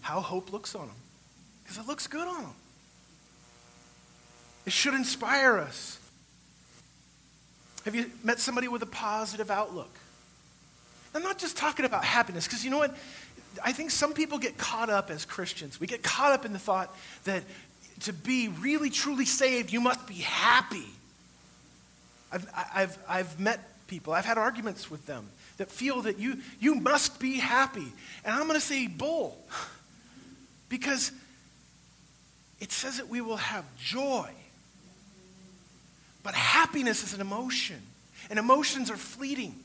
how 0.00 0.20
hope 0.20 0.52
looks 0.52 0.74
on 0.74 0.86
them. 0.86 0.96
Because 1.62 1.78
it 1.78 1.86
looks 1.86 2.06
good 2.06 2.26
on 2.26 2.42
them. 2.42 2.54
It 4.66 4.72
should 4.72 4.94
inspire 4.94 5.58
us. 5.58 5.98
Have 7.84 7.94
you 7.94 8.10
met 8.22 8.38
somebody 8.38 8.68
with 8.68 8.82
a 8.82 8.86
positive 8.86 9.50
outlook? 9.50 9.98
I'm 11.14 11.22
not 11.22 11.38
just 11.38 11.56
talking 11.56 11.84
about 11.84 12.04
happiness, 12.04 12.46
because 12.46 12.64
you 12.64 12.70
know 12.70 12.78
what? 12.78 12.96
I 13.62 13.72
think 13.72 13.90
some 13.90 14.14
people 14.14 14.38
get 14.38 14.56
caught 14.56 14.88
up 14.88 15.10
as 15.10 15.24
Christians. 15.24 15.78
We 15.78 15.86
get 15.86 16.02
caught 16.02 16.32
up 16.32 16.44
in 16.46 16.52
the 16.52 16.58
thought 16.58 16.94
that 17.24 17.42
to 18.00 18.12
be 18.12 18.48
really, 18.48 18.88
truly 18.88 19.26
saved, 19.26 19.72
you 19.72 19.80
must 19.80 20.06
be 20.06 20.14
happy. 20.14 20.86
I've, 22.32 22.46
I've, 22.74 22.98
I've 23.08 23.40
met 23.40 23.60
people, 23.88 24.12
I've 24.14 24.24
had 24.24 24.38
arguments 24.38 24.90
with 24.90 25.06
them 25.06 25.28
that 25.58 25.70
feel 25.70 26.02
that 26.02 26.18
you, 26.18 26.38
you 26.60 26.74
must 26.76 27.20
be 27.20 27.38
happy. 27.38 27.92
And 28.24 28.34
I'm 28.34 28.46
going 28.46 28.58
to 28.58 28.64
say 28.66 28.86
bull. 28.86 29.36
Because 30.68 31.12
it 32.62 32.70
says 32.70 32.98
that 32.98 33.08
we 33.08 33.20
will 33.20 33.38
have 33.38 33.64
joy. 33.76 34.30
But 36.22 36.34
happiness 36.34 37.02
is 37.02 37.12
an 37.12 37.20
emotion, 37.20 37.82
and 38.30 38.38
emotions 38.38 38.88
are 38.88 38.96
fleeting. 38.96 39.56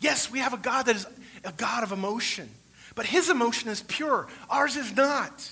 Yes, 0.00 0.28
we 0.28 0.40
have 0.40 0.52
a 0.52 0.56
God 0.56 0.86
that 0.86 0.96
is 0.96 1.06
a 1.44 1.52
God 1.52 1.84
of 1.84 1.92
emotion, 1.92 2.50
but 2.96 3.06
his 3.06 3.30
emotion 3.30 3.68
is 3.68 3.84
pure. 3.84 4.26
Ours 4.50 4.74
is 4.74 4.96
not. 4.96 5.48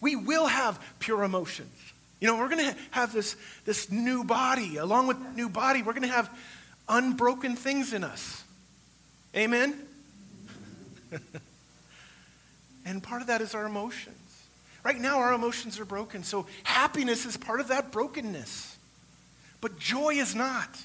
We 0.00 0.14
will 0.14 0.46
have 0.46 0.80
pure 1.00 1.24
emotions. 1.24 1.76
You 2.20 2.28
know, 2.28 2.36
we're 2.36 2.48
going 2.48 2.64
to 2.64 2.76
have 2.92 3.12
this, 3.12 3.34
this 3.64 3.90
new 3.90 4.22
body. 4.22 4.76
Along 4.76 5.08
with 5.08 5.18
new 5.34 5.48
body, 5.48 5.82
we're 5.82 5.94
going 5.94 6.08
to 6.08 6.14
have 6.14 6.30
unbroken 6.88 7.56
things 7.56 7.92
in 7.92 8.04
us. 8.04 8.44
Amen? 9.34 9.76
and 12.84 13.02
part 13.02 13.20
of 13.20 13.28
that 13.28 13.40
is 13.40 13.54
our 13.54 13.66
emotions. 13.66 14.16
Right 14.84 15.00
now, 15.00 15.18
our 15.18 15.32
emotions 15.32 15.78
are 15.78 15.84
broken, 15.84 16.24
so 16.24 16.46
happiness 16.64 17.24
is 17.24 17.36
part 17.36 17.60
of 17.60 17.68
that 17.68 17.92
brokenness. 17.92 18.76
But 19.60 19.78
joy 19.78 20.14
is 20.14 20.34
not. 20.34 20.80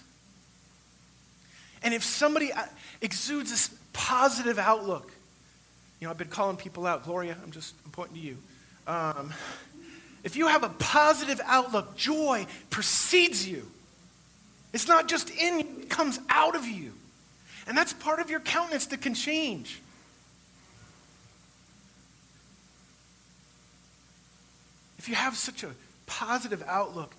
And 1.82 1.94
if 1.94 2.04
somebody 2.04 2.52
uh, 2.52 2.64
exudes 3.02 3.50
this 3.50 3.72
positive 3.94 4.60
outlook, 4.60 5.12
you 6.00 6.06
know, 6.06 6.12
I've 6.12 6.18
been 6.18 6.28
calling 6.28 6.58
people 6.58 6.86
out. 6.86 7.04
Gloria, 7.04 7.36
I'm 7.44 7.52
just 7.52 7.74
I'm 7.86 7.92
pointing 7.92 8.16
to 8.16 8.22
you. 8.22 8.38
Um, 8.86 9.34
if 10.24 10.36
you 10.36 10.48
have 10.48 10.64
a 10.64 10.70
positive 10.70 11.42
outlook, 11.46 11.96
joy 11.96 12.46
precedes 12.70 13.48
you. 13.48 13.66
It's 14.74 14.88
not 14.88 15.08
just 15.08 15.30
in 15.32 15.60
you, 15.60 15.68
it 15.82 15.90
comes 15.90 16.20
out 16.30 16.56
of 16.56 16.66
you. 16.66 16.94
And 17.66 17.78
that's 17.78 17.94
part 17.94 18.20
of 18.20 18.30
your 18.30 18.40
countenance 18.40 18.86
that 18.88 19.02
can 19.02 19.14
change. 19.14 19.82
If 25.08 25.12
you 25.12 25.16
have 25.16 25.38
such 25.38 25.64
a 25.64 25.70
positive 26.06 26.62
outlook, 26.68 27.16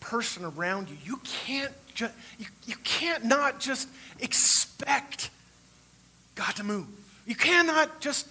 person 0.00 0.44
around 0.44 0.90
you, 0.90 0.96
you 1.02 1.16
can't 1.24 1.72
just 1.94 2.12
you, 2.38 2.44
you 2.66 2.76
can't 2.84 3.24
not 3.24 3.58
just 3.58 3.88
expect 4.20 5.30
God 6.34 6.54
to 6.56 6.62
move. 6.62 6.88
You 7.24 7.36
cannot 7.36 8.02
just 8.02 8.28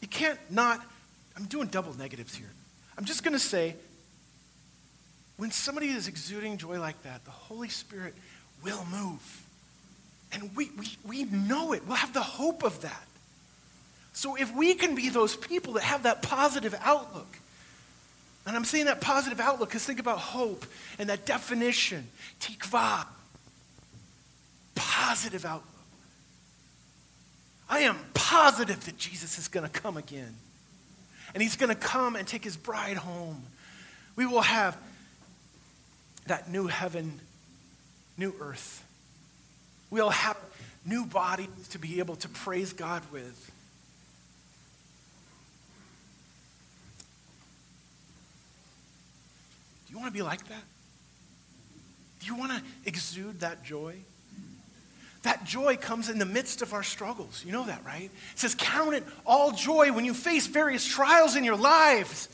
you 0.00 0.08
can't 0.08 0.40
not 0.50 0.84
I'm 1.36 1.44
doing 1.44 1.68
double 1.68 1.96
negatives 1.96 2.34
here. 2.34 2.50
I'm 2.98 3.04
just 3.04 3.22
going 3.22 3.34
to 3.34 3.38
say 3.38 3.76
when 5.36 5.52
somebody 5.52 5.86
is 5.86 6.08
exuding 6.08 6.56
joy 6.56 6.80
like 6.80 7.00
that, 7.04 7.24
the 7.24 7.30
Holy 7.30 7.68
Spirit 7.68 8.16
will 8.64 8.84
move. 8.90 9.44
And 10.32 10.50
we, 10.56 10.72
we, 10.76 10.88
we 11.06 11.24
know 11.24 11.74
it. 11.74 11.86
We'll 11.86 11.96
have 11.96 12.12
the 12.12 12.22
hope 12.22 12.64
of 12.64 12.80
that. 12.80 13.05
So 14.16 14.34
if 14.34 14.56
we 14.56 14.72
can 14.72 14.94
be 14.94 15.10
those 15.10 15.36
people 15.36 15.74
that 15.74 15.82
have 15.82 16.04
that 16.04 16.22
positive 16.22 16.74
outlook, 16.80 17.36
and 18.46 18.56
I'm 18.56 18.64
saying 18.64 18.86
that 18.86 19.02
positive 19.02 19.40
outlook 19.40 19.68
because 19.68 19.84
think 19.84 20.00
about 20.00 20.18
hope 20.18 20.64
and 20.98 21.10
that 21.10 21.26
definition, 21.26 22.08
tikva, 22.40 23.04
positive 24.74 25.44
outlook. 25.44 25.68
I 27.68 27.80
am 27.80 27.98
positive 28.14 28.86
that 28.86 28.96
Jesus 28.96 29.38
is 29.38 29.48
going 29.48 29.68
to 29.68 29.80
come 29.80 29.98
again. 29.98 30.34
And 31.34 31.42
he's 31.42 31.56
going 31.56 31.68
to 31.68 31.78
come 31.78 32.16
and 32.16 32.26
take 32.26 32.42
his 32.42 32.56
bride 32.56 32.96
home. 32.96 33.42
We 34.16 34.24
will 34.24 34.40
have 34.40 34.78
that 36.26 36.50
new 36.50 36.68
heaven, 36.68 37.20
new 38.16 38.34
earth. 38.40 38.82
We'll 39.90 40.08
have 40.08 40.38
new 40.86 41.04
bodies 41.04 41.68
to 41.72 41.78
be 41.78 41.98
able 41.98 42.16
to 42.16 42.30
praise 42.30 42.72
God 42.72 43.02
with. 43.12 43.52
You 49.96 50.02
want 50.02 50.12
to 50.12 50.18
be 50.18 50.22
like 50.22 50.46
that? 50.48 50.62
Do 52.20 52.26
you 52.26 52.36
want 52.36 52.52
to 52.52 52.62
exude 52.84 53.40
that 53.40 53.64
joy? 53.64 53.94
That 55.22 55.44
joy 55.44 55.76
comes 55.76 56.10
in 56.10 56.18
the 56.18 56.26
midst 56.26 56.60
of 56.60 56.74
our 56.74 56.82
struggles. 56.82 57.42
You 57.46 57.52
know 57.52 57.64
that, 57.64 57.82
right? 57.84 58.10
It 58.32 58.38
says, 58.38 58.54
Count 58.54 58.94
it 58.94 59.04
all 59.24 59.52
joy 59.52 59.92
when 59.92 60.04
you 60.04 60.12
face 60.12 60.46
various 60.46 60.86
trials 60.86 61.34
in 61.34 61.44
your 61.44 61.56
lives. 61.56 62.28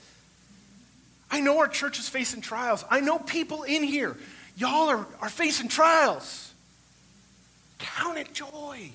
I 1.31 1.41
know 1.41 1.61
our 1.61 1.69
church 1.69 2.01
is 2.01 2.09
facing 2.09 2.41
trials. 2.41 2.85
I 2.91 3.01
know 3.01 3.19
people 3.19 3.63
in 3.63 3.85
here, 3.85 4.17
y'all 4.57 4.89
are, 4.89 5.07
are 5.21 5.31
facing 5.31 5.69
trials. 5.69 6.53
Count 7.79 8.19
it 8.19 8.35
joy. 8.35 8.91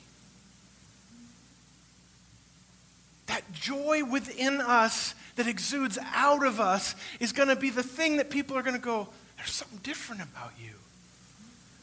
That 3.28 3.50
joy 3.54 4.04
within 4.04 4.60
us 4.60 5.16
that 5.38 5.48
exudes 5.48 5.98
out 6.14 6.46
of 6.46 6.60
us 6.60 6.96
is 7.20 7.32
going 7.32 7.50
to 7.50 7.56
be 7.56 7.70
the 7.70 7.84
thing 7.84 8.18
that 8.18 8.30
people 8.30 8.56
are 8.58 8.62
going 8.62 8.76
to 8.76 8.82
go, 8.82 9.08
there's 9.38 9.52
something 9.52 9.80
different 9.82 10.22
about 10.22 10.52
you. 10.62 10.74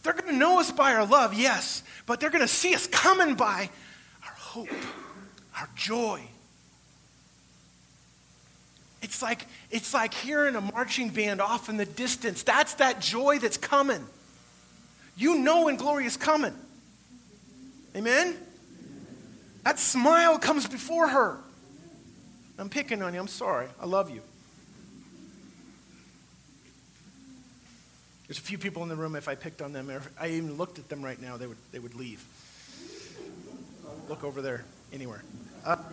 They're 0.03 0.13
going 0.13 0.31
to 0.31 0.37
know 0.37 0.61
us 0.61 0.71
by 0.71 0.95
our 0.95 1.07
love, 1.07 1.35
yes, 1.35 1.83
but 2.07 2.21
they're 2.21 2.31
going 2.31 2.43
to 2.43 2.49
see 2.49 2.75
us 2.75 2.87
coming 2.87 3.35
by 3.35 3.71
our 4.23 4.35
hope, 4.37 4.69
our 5.59 5.69
joy, 5.75 6.21
it's 9.05 9.21
like, 9.21 9.47
it's 9.71 9.93
like 9.93 10.15
hearing 10.15 10.57
a 10.57 10.63
marching 10.63 11.11
band 11.11 11.43
off 11.43 11.69
in 11.69 11.77
the 11.77 11.85
distance. 11.85 12.43
That's 12.43 12.73
that 12.75 13.03
joy 13.03 13.39
that's 13.39 13.59
coming. 13.59 14.03
You 15.15 15.39
know 15.41 15.67
when 15.67 15.77
glory 15.77 16.07
is 16.07 16.17
coming. 16.17 16.55
Amen? 17.95 18.35
That 19.63 19.79
smile 19.79 20.39
comes 20.39 20.67
before 20.67 21.07
her. 21.07 21.39
I'm 22.59 22.69
picking 22.69 23.03
on 23.03 23.15
you. 23.15 23.21
I'm 23.21 23.29
sorry. 23.29 23.69
I 23.81 23.87
love 23.87 24.11
you. 24.11 24.23
There's 28.29 28.39
a 28.39 28.43
few 28.43 28.59
people 28.59 28.83
in 28.83 28.89
the 28.89 28.97
room, 28.97 29.17
if 29.17 29.29
I 29.29 29.35
picked 29.35 29.61
on 29.61 29.73
them, 29.73 29.91
or 29.91 30.03
I 30.19 30.29
even 30.29 30.55
looked 30.55 30.79
at 30.79 30.89
them 30.89 31.03
right 31.03 31.21
now, 31.21 31.37
they 31.37 31.47
would, 31.47 31.59
they 31.73 31.79
would 31.79 31.95
leave. 31.95 32.25
Look 34.09 34.25
over 34.25 34.41
there, 34.41 34.65
anywhere. 34.93 35.23
Uh, 35.65 35.77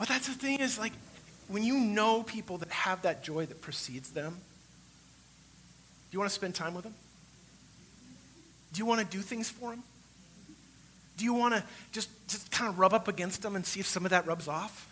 But 0.00 0.08
that's 0.08 0.28
the 0.28 0.32
thing 0.32 0.60
is 0.60 0.78
like 0.78 0.94
when 1.48 1.62
you 1.62 1.78
know 1.78 2.22
people 2.22 2.56
that 2.56 2.70
have 2.70 3.02
that 3.02 3.22
joy 3.22 3.44
that 3.44 3.60
precedes 3.60 4.10
them, 4.12 4.32
do 4.32 4.38
you 6.12 6.18
want 6.18 6.30
to 6.30 6.34
spend 6.34 6.54
time 6.54 6.72
with 6.72 6.84
them? 6.84 6.94
Do 8.72 8.78
you 8.78 8.86
want 8.86 9.02
to 9.02 9.06
do 9.06 9.22
things 9.22 9.50
for 9.50 9.70
them? 9.70 9.82
Do 11.20 11.24
you 11.26 11.34
want 11.34 11.54
to 11.54 11.62
just, 11.92 12.08
just 12.28 12.50
kind 12.50 12.68
of 12.68 12.78
rub 12.78 12.92
up 12.92 13.06
against 13.06 13.42
them 13.42 13.54
and 13.54 13.64
see 13.64 13.78
if 13.78 13.86
some 13.86 14.04
of 14.04 14.10
that 14.10 14.26
rubs 14.26 14.48
off? 14.48 14.88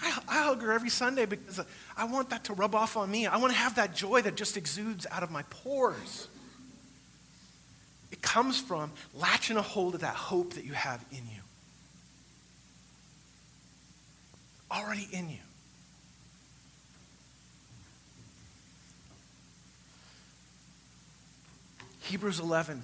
I, 0.00 0.18
I 0.28 0.42
hug 0.44 0.62
her 0.62 0.72
every 0.72 0.90
Sunday 0.90 1.26
because 1.26 1.60
I 1.96 2.04
want 2.04 2.30
that 2.30 2.44
to 2.44 2.54
rub 2.54 2.74
off 2.74 2.96
on 2.96 3.10
me. 3.10 3.26
I 3.26 3.36
want 3.36 3.52
to 3.52 3.58
have 3.58 3.74
that 3.76 3.94
joy 3.94 4.22
that 4.22 4.36
just 4.36 4.56
exudes 4.56 5.06
out 5.10 5.22
of 5.22 5.30
my 5.30 5.42
pores. 5.50 6.28
It 8.12 8.22
comes 8.22 8.60
from 8.60 8.92
latching 9.14 9.56
a 9.56 9.62
hold 9.62 9.94
of 9.94 10.00
that 10.02 10.14
hope 10.14 10.54
that 10.54 10.64
you 10.64 10.72
have 10.72 11.04
in 11.10 11.18
you. 11.18 11.42
already 14.70 15.08
in 15.12 15.28
you. 15.28 15.38
Hebrews 22.02 22.38
11, 22.38 22.82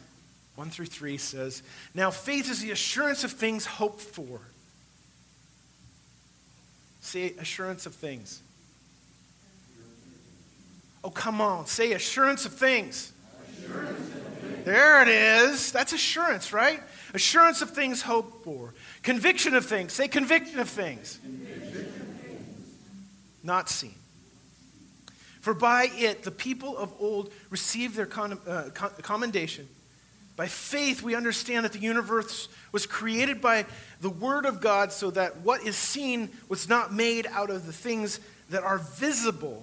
1 0.57 0.71
through 0.71 0.87
3 0.87 1.17
says, 1.17 1.62
Now 1.95 2.11
faith 2.11 2.51
is 2.51 2.61
the 2.61 2.71
assurance 2.71 3.25
of 3.25 3.33
things 3.33 3.65
hoped 3.65 4.01
for. 4.01 4.41
Say 7.01 7.35
assurance 7.38 7.87
of 7.87 7.95
things. 7.95 8.43
Oh, 11.03 11.11
come 11.11 11.41
on. 11.41 11.67
Say 11.67 11.93
assurance 11.93 12.47
of 12.47 12.55
things. 12.55 13.12
Assurance 13.59 13.99
of 13.99 14.23
things. 14.23 14.65
There 14.65 15.03
it 15.03 15.09
is. 15.09 15.73
That's 15.73 15.93
assurance, 15.93 16.53
right? 16.53 16.81
Assurance 17.12 17.61
of 17.61 17.71
things 17.71 18.03
hoped 18.03 18.45
for. 18.45 18.75
Conviction 19.03 19.55
of 19.55 19.67
things. 19.67 19.93
Say 19.93 20.07
conviction 20.07 20.61
of 20.61 20.69
things. 20.69 21.19
Conviction 21.23 21.53
not 23.43 23.69
seen. 23.69 23.95
For 25.41 25.55
by 25.55 25.88
it 25.93 26.23
the 26.23 26.31
people 26.31 26.77
of 26.77 26.93
old 27.01 27.33
received 27.51 27.97
their 27.97 28.07
con- 28.07 28.38
uh, 28.47 28.71
commendation. 29.03 29.69
By 30.37 30.47
faith, 30.49 31.03
we 31.03 31.14
understand 31.14 31.64
that 31.64 31.73
the 31.73 31.79
universe 31.79 32.49
was 32.73 32.87
created 32.87 33.40
by 33.40 33.66
the 34.01 34.11
Word 34.11 34.47
of 34.47 34.61
God, 34.61 34.92
so 34.92 35.11
that 35.11 35.38
what 35.38 35.62
is 35.62 35.77
seen 35.77 36.31
was 36.49 36.68
not 36.68 36.92
made 36.92 37.27
out 37.27 37.51
of 37.51 37.66
the 37.66 37.73
things 37.73 38.18
that 38.51 38.62
are 38.62 38.79
visible. 38.79 39.62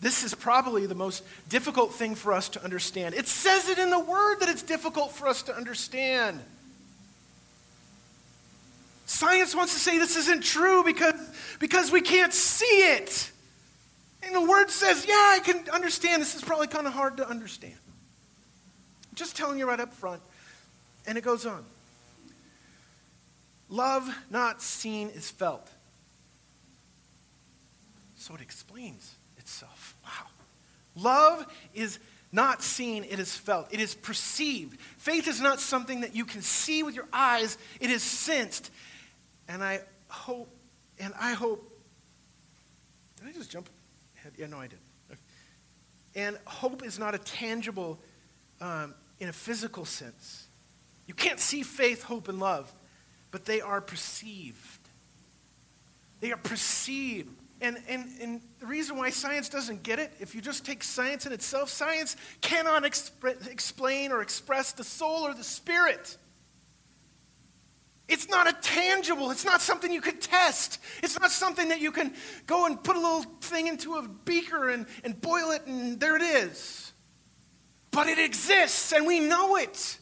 This 0.00 0.22
is 0.22 0.34
probably 0.34 0.86
the 0.86 0.94
most 0.94 1.24
difficult 1.48 1.94
thing 1.94 2.14
for 2.14 2.32
us 2.32 2.48
to 2.50 2.64
understand. 2.64 3.14
It 3.14 3.28
says 3.28 3.68
it 3.68 3.78
in 3.78 3.90
the 3.90 3.98
Word 3.98 4.40
that 4.40 4.48
it's 4.48 4.62
difficult 4.62 5.12
for 5.12 5.26
us 5.26 5.42
to 5.44 5.56
understand. 5.56 6.40
Science 9.10 9.56
wants 9.56 9.72
to 9.72 9.80
say 9.80 9.98
this 9.98 10.16
isn't 10.16 10.44
true 10.44 10.84
because, 10.84 11.14
because 11.58 11.90
we 11.90 12.00
can't 12.00 12.32
see 12.32 12.64
it. 12.64 13.30
And 14.22 14.34
the 14.34 14.40
word 14.40 14.70
says, 14.70 15.04
yeah, 15.04 15.14
I 15.14 15.40
can 15.42 15.68
understand. 15.70 16.22
This 16.22 16.36
is 16.36 16.42
probably 16.42 16.68
kind 16.68 16.86
of 16.86 16.92
hard 16.92 17.16
to 17.16 17.28
understand. 17.28 17.74
Just 19.20 19.36
telling 19.36 19.58
you 19.58 19.68
right 19.68 19.78
up 19.78 19.92
front. 19.92 20.22
And 21.06 21.18
it 21.18 21.20
goes 21.20 21.44
on. 21.44 21.62
Love 23.68 24.08
not 24.30 24.62
seen 24.62 25.10
is 25.10 25.30
felt. 25.30 25.68
So 28.16 28.34
it 28.34 28.40
explains 28.40 29.14
itself. 29.36 29.94
Wow. 30.02 30.26
Love 30.96 31.46
is 31.74 31.98
not 32.32 32.62
seen, 32.62 33.04
it 33.04 33.18
is 33.18 33.36
felt. 33.36 33.66
It 33.70 33.78
is 33.78 33.94
perceived. 33.94 34.80
Faith 34.96 35.28
is 35.28 35.38
not 35.38 35.60
something 35.60 36.00
that 36.00 36.16
you 36.16 36.24
can 36.24 36.40
see 36.40 36.82
with 36.82 36.94
your 36.94 37.06
eyes, 37.12 37.58
it 37.78 37.90
is 37.90 38.02
sensed. 38.02 38.70
And 39.48 39.62
I 39.62 39.80
hope, 40.08 40.48
and 40.98 41.12
I 41.20 41.34
hope, 41.34 41.70
did 43.18 43.28
I 43.28 43.32
just 43.32 43.50
jump 43.50 43.68
ahead? 44.16 44.32
Yeah, 44.38 44.46
no, 44.46 44.58
I 44.58 44.68
did. 44.68 44.78
And 46.14 46.38
hope 46.46 46.82
is 46.84 46.98
not 46.98 47.14
a 47.14 47.18
tangible, 47.18 47.98
um, 48.62 48.94
in 49.20 49.28
a 49.28 49.32
physical 49.32 49.84
sense. 49.84 50.48
You 51.06 51.14
can't 51.14 51.38
see 51.38 51.62
faith, 51.62 52.02
hope, 52.02 52.28
and 52.28 52.40
love, 52.40 52.72
but 53.30 53.44
they 53.44 53.60
are 53.60 53.80
perceived. 53.80 54.80
They 56.20 56.32
are 56.32 56.38
perceived. 56.38 57.36
And, 57.60 57.76
and, 57.88 58.06
and 58.20 58.40
the 58.58 58.66
reason 58.66 58.96
why 58.96 59.10
science 59.10 59.50
doesn't 59.50 59.82
get 59.82 59.98
it, 59.98 60.12
if 60.18 60.34
you 60.34 60.40
just 60.40 60.64
take 60.64 60.82
science 60.82 61.26
in 61.26 61.32
itself, 61.32 61.68
science 61.68 62.16
cannot 62.40 62.84
exp- 62.84 63.46
explain 63.50 64.12
or 64.12 64.22
express 64.22 64.72
the 64.72 64.84
soul 64.84 65.26
or 65.26 65.34
the 65.34 65.44
spirit. 65.44 66.16
It's 68.08 68.28
not 68.28 68.48
a 68.48 68.52
tangible, 68.60 69.30
it's 69.30 69.44
not 69.44 69.60
something 69.60 69.92
you 69.92 70.00
can 70.00 70.18
test. 70.18 70.80
It's 71.02 71.20
not 71.20 71.30
something 71.30 71.68
that 71.68 71.80
you 71.80 71.92
can 71.92 72.12
go 72.46 72.66
and 72.66 72.82
put 72.82 72.96
a 72.96 72.98
little 72.98 73.22
thing 73.40 73.66
into 73.66 73.96
a 73.96 74.08
beaker 74.08 74.70
and, 74.70 74.86
and 75.04 75.20
boil 75.20 75.52
it 75.52 75.66
and 75.66 76.00
there 76.00 76.16
it 76.16 76.22
is. 76.22 76.92
But 77.90 78.08
it 78.08 78.18
exists 78.18 78.92
and 78.92 79.06
we 79.06 79.20
know 79.20 79.56
it. 79.56 79.98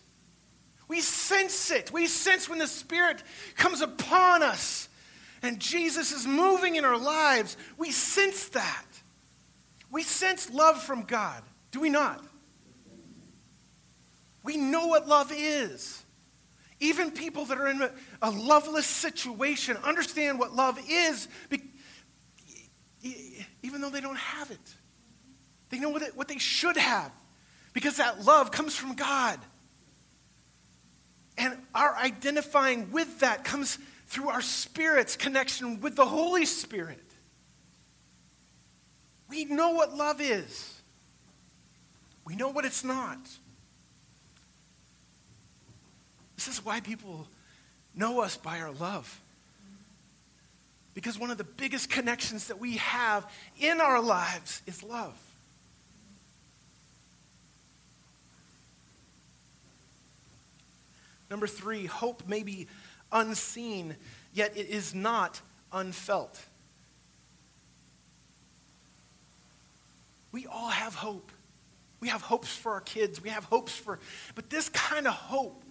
We 0.89 1.01
sense 1.01 1.71
it. 1.71 1.93
We 1.93 2.07
sense 2.07 2.49
when 2.49 2.59
the 2.59 2.67
Spirit 2.67 3.23
comes 3.57 3.81
upon 3.81 4.43
us 4.43 4.89
and 5.43 5.61
Jesus 5.61 6.13
is 6.13 6.27
moving 6.27 6.77
in 6.77 6.85
our 6.85 6.99
lives. 6.99 7.57
We 7.77 7.91
sense 7.91 8.49
that. 8.51 8.85
We 9.91 10.03
sense 10.03 10.51
love 10.51 10.83
from 10.83 11.03
God, 11.03 11.43
do 11.71 11.81
we 11.81 11.89
not? 11.89 12.23
We 14.43 14.57
know 14.57 14.87
what 14.87 15.09
love 15.09 15.33
is. 15.35 16.03
Even 16.81 17.11
people 17.11 17.45
that 17.47 17.59
are 17.59 17.69
in 17.69 17.83
a, 17.83 17.91
a 18.23 18.31
loveless 18.31 18.87
situation 18.87 19.77
understand 19.79 20.39
what 20.39 20.55
love 20.55 20.79
is, 20.89 21.27
be, 21.49 21.63
even 23.63 23.81
though 23.81 23.91
they 23.91 24.01
don't 24.01 24.17
have 24.17 24.51
it. 24.51 24.75
They 25.71 25.79
know 25.79 25.91
what, 25.91 26.03
what 26.17 26.29
they 26.29 26.39
should 26.39 26.77
have 26.77 27.13
because 27.73 27.99
that 27.99 28.25
love 28.25 28.51
comes 28.51 28.75
from 28.75 28.95
God. 28.95 29.39
And 31.37 31.57
our 31.75 31.95
identifying 31.97 32.91
with 32.91 33.21
that 33.21 33.45
comes 33.45 33.79
through 34.07 34.29
our 34.29 34.43
spirit's 34.43 35.17
connection 35.17 35.81
with 35.81 35.95
the 35.95 36.05
Holy 36.05 36.45
Spirit. 36.45 37.05
We 39.29 39.45
know 39.45 39.71
what 39.71 39.95
love 39.95 40.21
is, 40.21 40.81
we 42.25 42.35
know 42.35 42.49
what 42.49 42.65
it's 42.65 42.85
not. 42.85 43.19
This 46.37 46.49
is 46.49 46.65
why 46.65 46.81
people 46.81 47.27
know 47.97 48.21
us 48.21 48.37
by 48.37 48.61
our 48.61 48.71
love. 48.71 49.21
Because 50.95 51.19
one 51.19 51.31
of 51.31 51.39
the 51.39 51.45
biggest 51.45 51.91
connections 51.91 52.47
that 52.47 52.59
we 52.59 52.77
have 52.77 53.29
in 53.59 53.81
our 53.81 54.01
lives 54.01 54.63
is 54.67 54.83
love. 54.83 55.17
Number 61.31 61.47
three, 61.47 61.87
hope 61.87 62.27
may 62.27 62.43
be 62.43 62.67
unseen, 63.13 63.97
yet 64.33 64.57
it 64.57 64.69
is 64.69 64.95
not 64.95 65.41
unfelt. 65.73 66.41
We 70.33 70.47
all 70.47 70.69
have 70.69 70.95
hope. 70.95 71.33
We 72.01 72.09
have 72.09 72.23
hopes 72.23 72.55
for 72.55 72.73
our 72.73 72.81
kids. 72.81 73.23
We 73.23 73.31
have 73.31 73.45
hopes 73.45 73.73
for, 73.73 73.99
but 74.35 74.51
this 74.51 74.69
kind 74.69 75.07
of 75.07 75.15
hope 75.15 75.65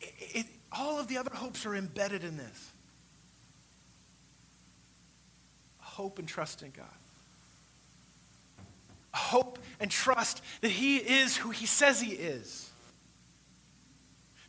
it, 0.00 0.14
it, 0.34 0.46
all 0.72 1.00
of 1.00 1.08
the 1.08 1.18
other 1.18 1.34
hopes 1.34 1.66
are 1.66 1.74
embedded 1.74 2.24
in 2.24 2.36
this 2.36 2.72
hope 5.80 6.20
and 6.20 6.28
trust 6.28 6.62
in 6.62 6.70
God. 6.70 6.86
Hope 9.12 9.58
and 9.80 9.90
trust 9.90 10.42
that 10.60 10.70
He 10.70 10.98
is 10.98 11.36
who 11.36 11.50
He 11.50 11.66
says 11.66 12.00
He 12.00 12.12
is. 12.12 12.67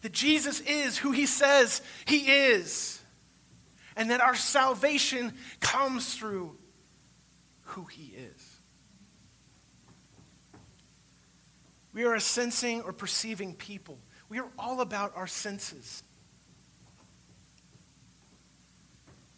That 0.02 0.12
Jesus 0.12 0.62
is 0.62 0.98
who 0.98 1.12
He 1.12 1.26
says 1.26 1.82
He 2.06 2.20
is. 2.32 3.02
And 3.96 4.12
that 4.12 4.22
our 4.22 4.36
salvation 4.36 5.34
comes 5.60 6.16
through 6.16 6.58
who 7.62 7.86
He 7.86 8.14
is. 8.16 8.60
We 11.92 12.06
are 12.06 12.16
a 12.16 12.22
sensing 12.22 12.82
or 12.82 12.94
perceiving 12.94 13.56
people. 13.56 13.98
We 14.30 14.40
are 14.40 14.48
all 14.58 14.80
about 14.82 15.14
our 15.16 15.28
senses. 15.28 16.04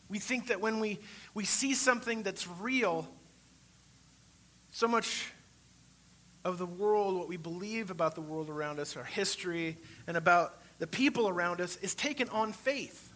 We 0.09 0.19
think 0.19 0.47
that 0.47 0.59
when 0.59 0.81
we, 0.81 0.99
we 1.33 1.45
see 1.45 1.73
something 1.73 2.23
that's 2.23 2.45
real, 2.45 3.07
so 4.71 4.87
much 4.87 5.31
of 6.43 6.57
the 6.57 6.65
world, 6.65 7.15
what 7.17 7.27
we 7.27 7.37
believe 7.37 7.91
about 7.91 8.15
the 8.15 8.21
world 8.21 8.49
around 8.49 8.79
us, 8.79 8.97
our 8.97 9.03
history, 9.03 9.77
and 10.07 10.17
about 10.17 10.59
the 10.79 10.87
people 10.87 11.27
around 11.27 11.61
us 11.61 11.75
is 11.77 11.93
taken 11.93 12.27
on 12.29 12.53
faith. 12.53 13.11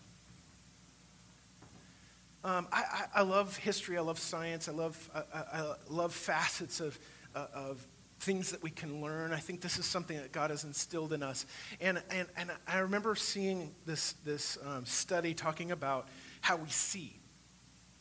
Um, 2.44 2.68
I, 2.72 2.84
I, 3.16 3.20
I, 3.20 3.22
love 3.24 3.58
history. 3.58 3.98
I 3.98 4.02
love 4.02 4.20
science. 4.20 4.70
I 4.70 4.72
love, 4.72 5.10
I, 5.34 5.60
I 5.60 5.74
love 5.90 6.14
facets 6.14 6.80
of, 6.80 7.00
uh, 7.34 7.48
of 7.56 7.88
things 8.20 8.52
that 8.52 8.62
we 8.62 8.70
can 8.70 9.02
learn. 9.02 9.34
I 9.34 9.40
think 9.40 9.62
this 9.62 9.80
is 9.80 9.86
something 9.88 10.16
that 10.18 10.32
God 10.32 10.52
has 10.52 10.64
instilled 10.64 11.12
in 11.12 11.24
us. 11.24 11.48
And, 11.82 12.04
and, 12.12 12.28
and 12.38 12.52
I 12.68 12.78
remember 12.80 13.16
seeing 13.16 13.74
this, 13.88 14.14
this 14.24 14.60
um, 14.64 14.86
study 14.86 15.34
talking 15.34 15.72
about 15.72 16.08
how 16.42 16.58
we 16.58 16.70
see. 16.70 17.20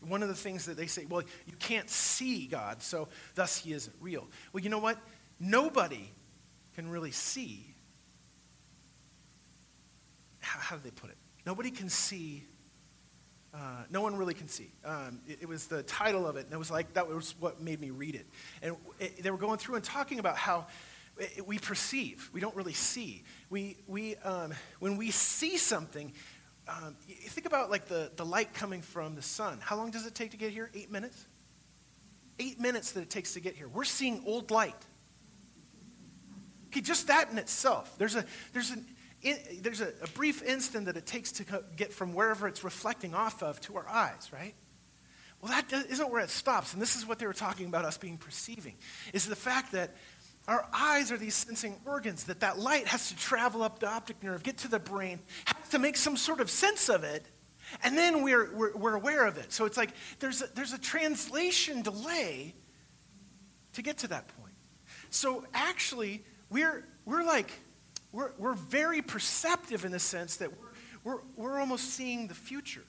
One 0.00 0.22
of 0.22 0.28
the 0.28 0.34
things 0.34 0.66
that 0.66 0.76
they 0.76 0.88
say, 0.88 1.06
well, 1.06 1.22
you 1.46 1.54
can't 1.58 1.88
see 1.88 2.46
God, 2.46 2.82
so 2.82 3.08
thus 3.34 3.56
he 3.56 3.72
isn't 3.72 3.96
real. 3.98 4.28
Well, 4.52 4.62
you 4.62 4.68
know 4.68 4.78
what? 4.78 4.98
Nobody 5.38 6.10
can 6.74 6.88
really 6.88 7.10
see. 7.10 7.74
How, 10.40 10.60
how 10.60 10.76
do 10.76 10.82
they 10.82 10.90
put 10.90 11.10
it? 11.10 11.16
Nobody 11.46 11.70
can 11.70 11.88
see 11.88 12.46
uh, 13.54 13.84
no 13.88 14.00
one 14.00 14.16
really 14.16 14.34
can 14.34 14.48
see. 14.48 14.72
Um, 14.84 15.20
it, 15.28 15.38
it, 15.42 15.48
was 15.48 15.68
the 15.68 15.84
title 15.84 16.26
of 16.26 16.36
it, 16.36 16.46
and 16.46 16.52
it 16.52 16.58
was 16.58 16.72
like 16.72 16.94
that 16.94 17.06
was 17.06 17.36
what 17.38 17.60
made 17.60 17.80
me 17.80 17.90
read 17.90 18.16
it. 18.16 18.26
And 18.62 18.76
it, 18.98 19.22
they 19.22 19.30
were 19.30 19.38
going 19.38 19.58
through 19.58 19.76
and 19.76 19.84
talking 19.84 20.18
about 20.18 20.36
how 20.36 20.66
it, 21.18 21.46
we 21.46 21.58
perceive, 21.58 22.28
we 22.32 22.40
don't 22.40 22.56
really 22.56 22.72
see. 22.72 23.22
We, 23.50 23.76
we, 23.86 24.16
um, 24.16 24.52
when 24.80 24.96
we 24.96 25.12
see 25.12 25.56
something, 25.56 26.12
um, 26.66 26.96
think 27.06 27.46
about 27.46 27.70
like 27.70 27.86
the, 27.86 28.10
the 28.16 28.24
light 28.24 28.54
coming 28.54 28.82
from 28.82 29.14
the 29.14 29.22
sun. 29.22 29.60
How 29.62 29.76
long 29.76 29.92
does 29.92 30.04
it 30.04 30.16
take 30.16 30.32
to 30.32 30.36
get 30.36 30.50
here? 30.50 30.70
Eight 30.74 30.90
minutes? 30.90 31.26
Eight 32.40 32.58
minutes 32.58 32.90
that 32.92 33.02
it 33.02 33.10
takes 33.10 33.34
to 33.34 33.40
get 33.40 33.54
here. 33.54 33.68
We're 33.68 33.84
seeing 33.84 34.24
old 34.26 34.50
light. 34.50 34.74
Okay, 36.74 36.80
just 36.80 37.06
that 37.06 37.30
in 37.30 37.38
itself. 37.38 37.94
There's, 37.98 38.16
a, 38.16 38.24
there's 38.52 38.70
an 38.70 38.84
in, 39.22 39.38
there's 39.60 39.80
a, 39.80 39.92
a 40.02 40.08
brief 40.08 40.42
instant 40.42 40.87
that 40.87 40.96
it 40.96 41.06
takes 41.06 41.30
to 41.32 41.44
get 41.76 41.92
from 41.92 42.14
wherever 42.14 42.48
it's 42.48 42.64
reflecting 42.64 43.14
off 43.14 43.44
of 43.44 43.60
to 43.62 43.76
our 43.76 43.88
eyes, 43.88 44.28
right? 44.32 44.54
Well, 45.40 45.52
that 45.52 45.72
isn't 45.88 46.10
where 46.10 46.20
it 46.20 46.30
stops. 46.30 46.72
And 46.72 46.82
this 46.82 46.96
is 46.96 47.06
what 47.06 47.20
they 47.20 47.28
were 47.28 47.32
talking 47.32 47.66
about 47.66 47.84
us 47.84 47.96
being 47.96 48.18
perceiving, 48.18 48.74
is 49.12 49.24
the 49.24 49.37
fact 49.37 49.70
that 49.70 49.94
our 50.48 50.66
eyes 50.74 51.12
are 51.12 51.16
these 51.16 51.37
sensing 51.37 51.76
organs, 51.87 52.24
that 52.24 52.40
that 52.40 52.58
light 52.58 52.88
has 52.88 53.08
to 53.10 53.16
travel 53.16 53.62
up 53.62 53.78
the 53.78 53.88
optic 53.88 54.20
nerve, 54.20 54.42
get 54.42 54.58
to 54.58 54.68
the 54.68 54.80
brain, 54.80 55.20
has 55.44 55.68
to 55.68 55.78
make 55.78 55.96
some 55.96 56.16
sort 56.16 56.40
of 56.40 56.50
sense 56.50 56.88
of 56.88 57.04
it, 57.04 57.24
and 57.84 57.96
then 57.96 58.24
we're, 58.24 58.52
we're, 58.52 58.76
we're 58.76 58.94
aware 58.94 59.26
of 59.26 59.38
it. 59.38 59.52
So 59.52 59.64
it's 59.64 59.76
like 59.76 59.90
there's 60.18 60.42
a, 60.42 60.48
there's 60.56 60.72
a 60.72 60.78
translation 60.78 61.82
delay 61.82 62.52
to 63.74 63.82
get 63.82 63.98
to 63.98 64.08
that 64.08 64.26
point. 64.37 64.54
So 65.10 65.46
actually, 65.54 66.24
we're, 66.54 66.84
we're 67.04 67.24
like 67.24 67.50
we're, 68.12 68.30
we're 68.38 68.54
very 68.54 69.02
perceptive 69.02 69.84
in 69.84 69.90
the 69.90 69.98
sense 69.98 70.36
that 70.36 70.50
we're, 70.52 70.68
we're, 71.02 71.20
we're 71.34 71.58
almost 71.58 71.90
seeing 71.94 72.28
the 72.28 72.34
future. 72.34 72.84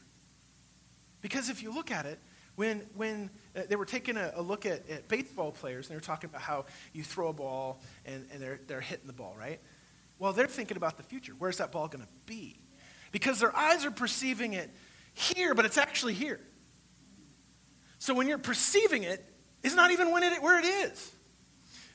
Because 1.22 1.50
if 1.50 1.64
you 1.64 1.74
look 1.74 1.90
at 1.90 2.06
it, 2.06 2.20
when, 2.58 2.86
when 2.94 3.32
uh, 3.56 3.62
they 3.68 3.76
were 3.76 3.86
taking 3.86 4.18
a, 4.18 4.34
a 4.36 4.42
look 4.44 4.68
at, 4.68 4.88
at, 4.88 5.08
baseball 5.08 5.52
players, 5.52 5.88
and 5.88 5.92
they 5.92 5.98
were 5.98 6.06
talking 6.06 6.30
about 6.30 6.44
how 6.44 6.66
you 6.94 7.04
throw 7.04 7.30
a 7.30 7.34
ball 7.34 7.82
and, 8.06 8.28
and 8.32 8.40
they're, 8.40 8.60
they're 8.68 8.82
hitting 8.82 9.08
the 9.08 9.14
ball, 9.14 9.36
right? 9.36 9.60
Well, 10.20 10.32
they're 10.32 10.46
thinking 10.46 10.78
about 10.78 10.98
the 10.98 11.04
future. 11.04 11.34
Where's 11.40 11.58
that 11.58 11.72
ball 11.72 11.88
going 11.88 12.04
to 12.04 12.12
be? 12.28 12.60
Because 13.12 13.40
their 13.40 13.56
eyes 13.58 13.84
are 13.84 13.92
perceiving 13.92 14.54
it 14.54 14.70
here, 15.16 15.56
but 15.56 15.66
it's 15.66 15.80
actually 15.80 16.14
here. 16.14 16.40
So 17.98 18.14
when 18.14 18.28
you're 18.28 18.38
perceiving 18.38 19.02
it, 19.02 19.26
it's 19.64 19.74
not 19.74 19.90
even 19.90 20.12
when 20.12 20.22
it, 20.22 20.40
where 20.44 20.60
it 20.60 20.66
is. 20.66 21.12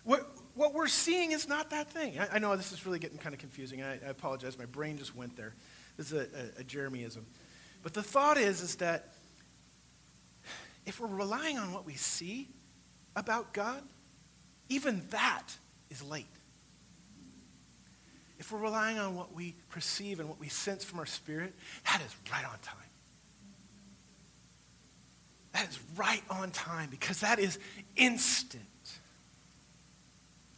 What, 0.02 0.28
what 0.60 0.74
we're 0.74 0.88
seeing 0.88 1.32
is 1.32 1.48
not 1.48 1.70
that 1.70 1.90
thing. 1.90 2.18
I, 2.18 2.36
I 2.36 2.38
know 2.38 2.54
this 2.54 2.70
is 2.70 2.84
really 2.84 2.98
getting 2.98 3.16
kind 3.16 3.34
of 3.34 3.40
confusing. 3.40 3.82
I, 3.82 3.94
I, 3.94 4.10
apologize. 4.10 4.58
My 4.58 4.66
brain 4.66 4.98
just 4.98 5.16
went 5.16 5.34
there. 5.34 5.54
This 5.96 6.12
is 6.12 6.12
a, 6.12 6.58
a, 6.58 6.60
a 6.60 6.64
Jeremyism. 6.64 7.22
But 7.82 7.94
the 7.94 8.02
thought 8.02 8.36
is, 8.36 8.60
is 8.60 8.76
that 8.76 9.14
if 10.84 11.00
we're 11.00 11.06
relying 11.06 11.58
on 11.58 11.72
what 11.72 11.86
we 11.86 11.94
see 11.94 12.46
about 13.16 13.54
God, 13.54 13.82
even 14.68 15.02
that 15.10 15.46
is 15.88 16.02
late. 16.02 16.26
If 18.38 18.52
we're 18.52 18.58
relying 18.58 18.98
on 18.98 19.14
what 19.14 19.32
we 19.32 19.54
perceive 19.70 20.20
and 20.20 20.28
what 20.28 20.38
we 20.38 20.48
sense 20.48 20.84
from 20.84 20.98
our 20.98 21.06
spirit, 21.06 21.54
that 21.86 22.02
is 22.06 22.14
right 22.30 22.44
on 22.44 22.58
time. 22.60 22.76
That 25.52 25.70
is 25.70 25.78
right 25.96 26.22
on 26.28 26.50
time 26.50 26.90
because 26.90 27.20
that 27.20 27.38
is 27.38 27.58
instant. 27.96 28.62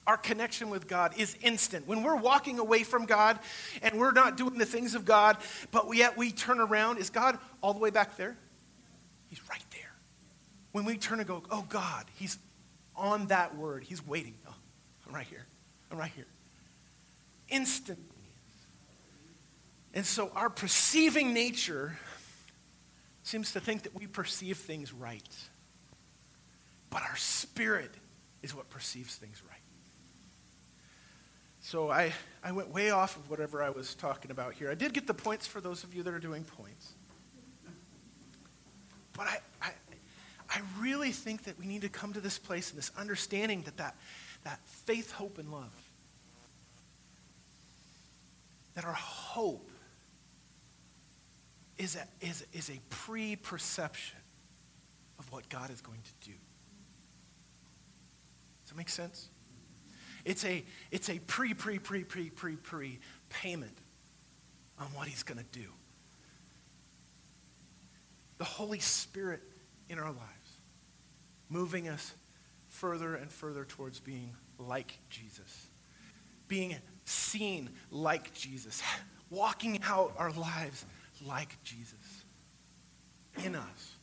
Our 0.07 0.17
connection 0.17 0.69
with 0.69 0.89
God 0.89 1.15
is 1.17 1.37
instant. 1.43 1.87
When 1.87 2.03
we're 2.03 2.17
walking 2.17 2.59
away 2.59 2.83
from 2.83 3.07
God 3.07 3.39
and 3.83 3.99
we're 3.99 4.13
not 4.13 4.37
doing 4.37 4.59
the 4.59 4.67
things 4.67 4.95
of 4.95 5.05
God, 5.05 5.37
but 5.71 5.87
yet 5.95 6.17
we 6.17 6.33
turn 6.33 6.59
around, 6.59 6.99
is 6.99 7.11
God 7.11 7.39
all 7.61 7.73
the 7.73 7.79
way 7.79 7.91
back 7.91 8.17
there? 8.17 8.37
He's 9.29 9.41
right 9.49 9.65
there. 9.71 9.93
When 10.73 10.85
we 10.85 10.97
turn 10.97 11.21
and 11.21 11.29
go, 11.29 11.43
oh 11.51 11.65
God, 11.69 12.05
He's 12.17 12.37
on 12.97 13.27
that 13.29 13.57
word. 13.57 13.85
He's 13.85 14.05
waiting. 14.07 14.35
Oh, 14.49 14.55
I'm 15.07 15.15
right 15.15 15.27
here. 15.27 15.47
I'm 15.91 15.99
right 15.99 16.11
here. 16.15 16.27
Instant. 17.49 17.99
And 19.95 20.05
so 20.05 20.31
our 20.35 20.51
perceiving 20.51 21.33
nature 21.33 21.97
seems 23.23 23.53
to 23.53 23.61
think 23.61 23.83
that 23.83 23.95
we 23.95 24.07
perceive 24.07 24.57
things 24.57 24.93
right. 24.93 25.23
But 26.91 27.03
our 27.03 27.17
spirit 27.17 27.93
is 28.43 28.55
what 28.55 28.69
perceives 28.69 29.15
things 29.15 29.43
right. 29.49 29.62
So 31.63 31.91
I, 31.91 32.13
I 32.45 32.53
went 32.53 32.69
way 32.69 32.91
off 32.91 33.17
of 33.17 33.31
whatever 33.31 33.63
I 33.63 33.71
was 33.71 33.95
talking 33.95 34.31
about 34.31 34.55
here. 34.55 34.71
I 34.71 34.75
did 34.75 34.93
get 34.93 35.07
the 35.07 35.15
points 35.15 35.47
for 35.47 35.61
those 35.61 35.85
of 35.85 35.95
you 35.95 36.03
that 36.03 36.13
are 36.13 36.19
doing 36.19 36.45
points. 36.45 36.93
But 39.17 39.29
I, 39.29 39.39
I, 39.63 39.71
I 40.51 40.61
really 40.81 41.13
think 41.13 41.45
that 41.45 41.59
we 41.59 41.67
need 41.67 41.83
to 41.83 41.89
come 41.89 42.13
to 42.13 42.21
this 42.21 42.39
place 42.39 42.71
and 42.71 42.79
this 42.79 42.91
understanding 42.99 43.63
that, 43.63 43.77
that 43.79 43.95
that 44.45 44.61
faith, 44.67 45.13
hope, 45.13 45.39
and 45.39 45.51
love, 45.51 45.73
that 48.75 48.85
our 48.85 48.93
hope 48.93 49.71
is 51.79 51.97
a, 51.97 52.07
is, 52.25 52.45
is 52.53 52.71
a 52.71 52.79
pre 52.91 53.37
perception 53.37 54.19
of 55.19 55.31
what 55.31 55.49
God 55.49 55.71
is 55.71 55.81
going 55.81 56.01
to 56.01 56.29
do. 56.29 56.35
Does 58.63 58.71
that 58.71 58.77
make 58.77 58.89
sense? 58.89 59.29
It's 60.25 60.45
a, 60.45 60.65
it's 60.91 61.11
a 61.11 61.19
pre, 61.21 61.55
pre, 61.55 61.79
pre, 61.79 62.05
pre, 62.05 62.31
pre, 62.31 62.57
pre 62.57 62.99
payment 63.29 63.77
on 64.79 64.87
what 64.95 65.09
he's 65.09 65.23
going 65.23 65.39
to 65.39 65.59
do. 65.59 65.67
The 68.39 68.45
Holy 68.45 68.81
Spirit 68.81 69.41
in 69.89 69.99
our 69.99 70.11
lives, 70.11 70.59
moving 71.49 71.89
us 71.89 72.15
further 72.69 73.15
and 73.15 73.31
further 73.31 73.65
towards 73.65 74.01
being 74.01 74.35
like 74.59 74.99
Jesus, 75.11 75.69
being 76.49 76.77
seen 77.05 77.71
like 77.91 78.33
Jesus, 78.33 78.83
walking 79.31 79.81
out 79.85 80.15
our 80.19 80.33
lives 80.33 80.85
like 81.27 81.57
Jesus 81.63 82.25
in 83.45 83.55
us. 83.55 83.97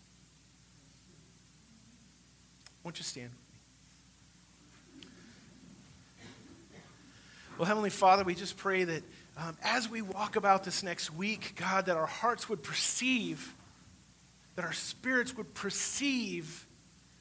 Won't 2.84 2.98
you 2.98 3.04
stand? 3.04 3.32
Well, 7.60 7.66
Heavenly 7.66 7.90
Father, 7.90 8.24
we 8.24 8.36
just 8.36 8.56
pray 8.56 8.86
that 8.86 9.04
um, 9.36 9.58
as 9.62 9.90
we 9.90 10.02
walk 10.02 10.38
about 10.38 10.64
this 10.64 10.82
next 10.82 11.14
week, 11.14 11.56
God, 11.58 11.88
that 11.88 11.98
our 11.98 12.06
hearts 12.06 12.48
would 12.48 12.64
perceive, 12.64 13.54
that 14.56 14.64
our 14.64 14.72
spirits 14.72 15.36
would 15.36 15.54
perceive 15.54 16.66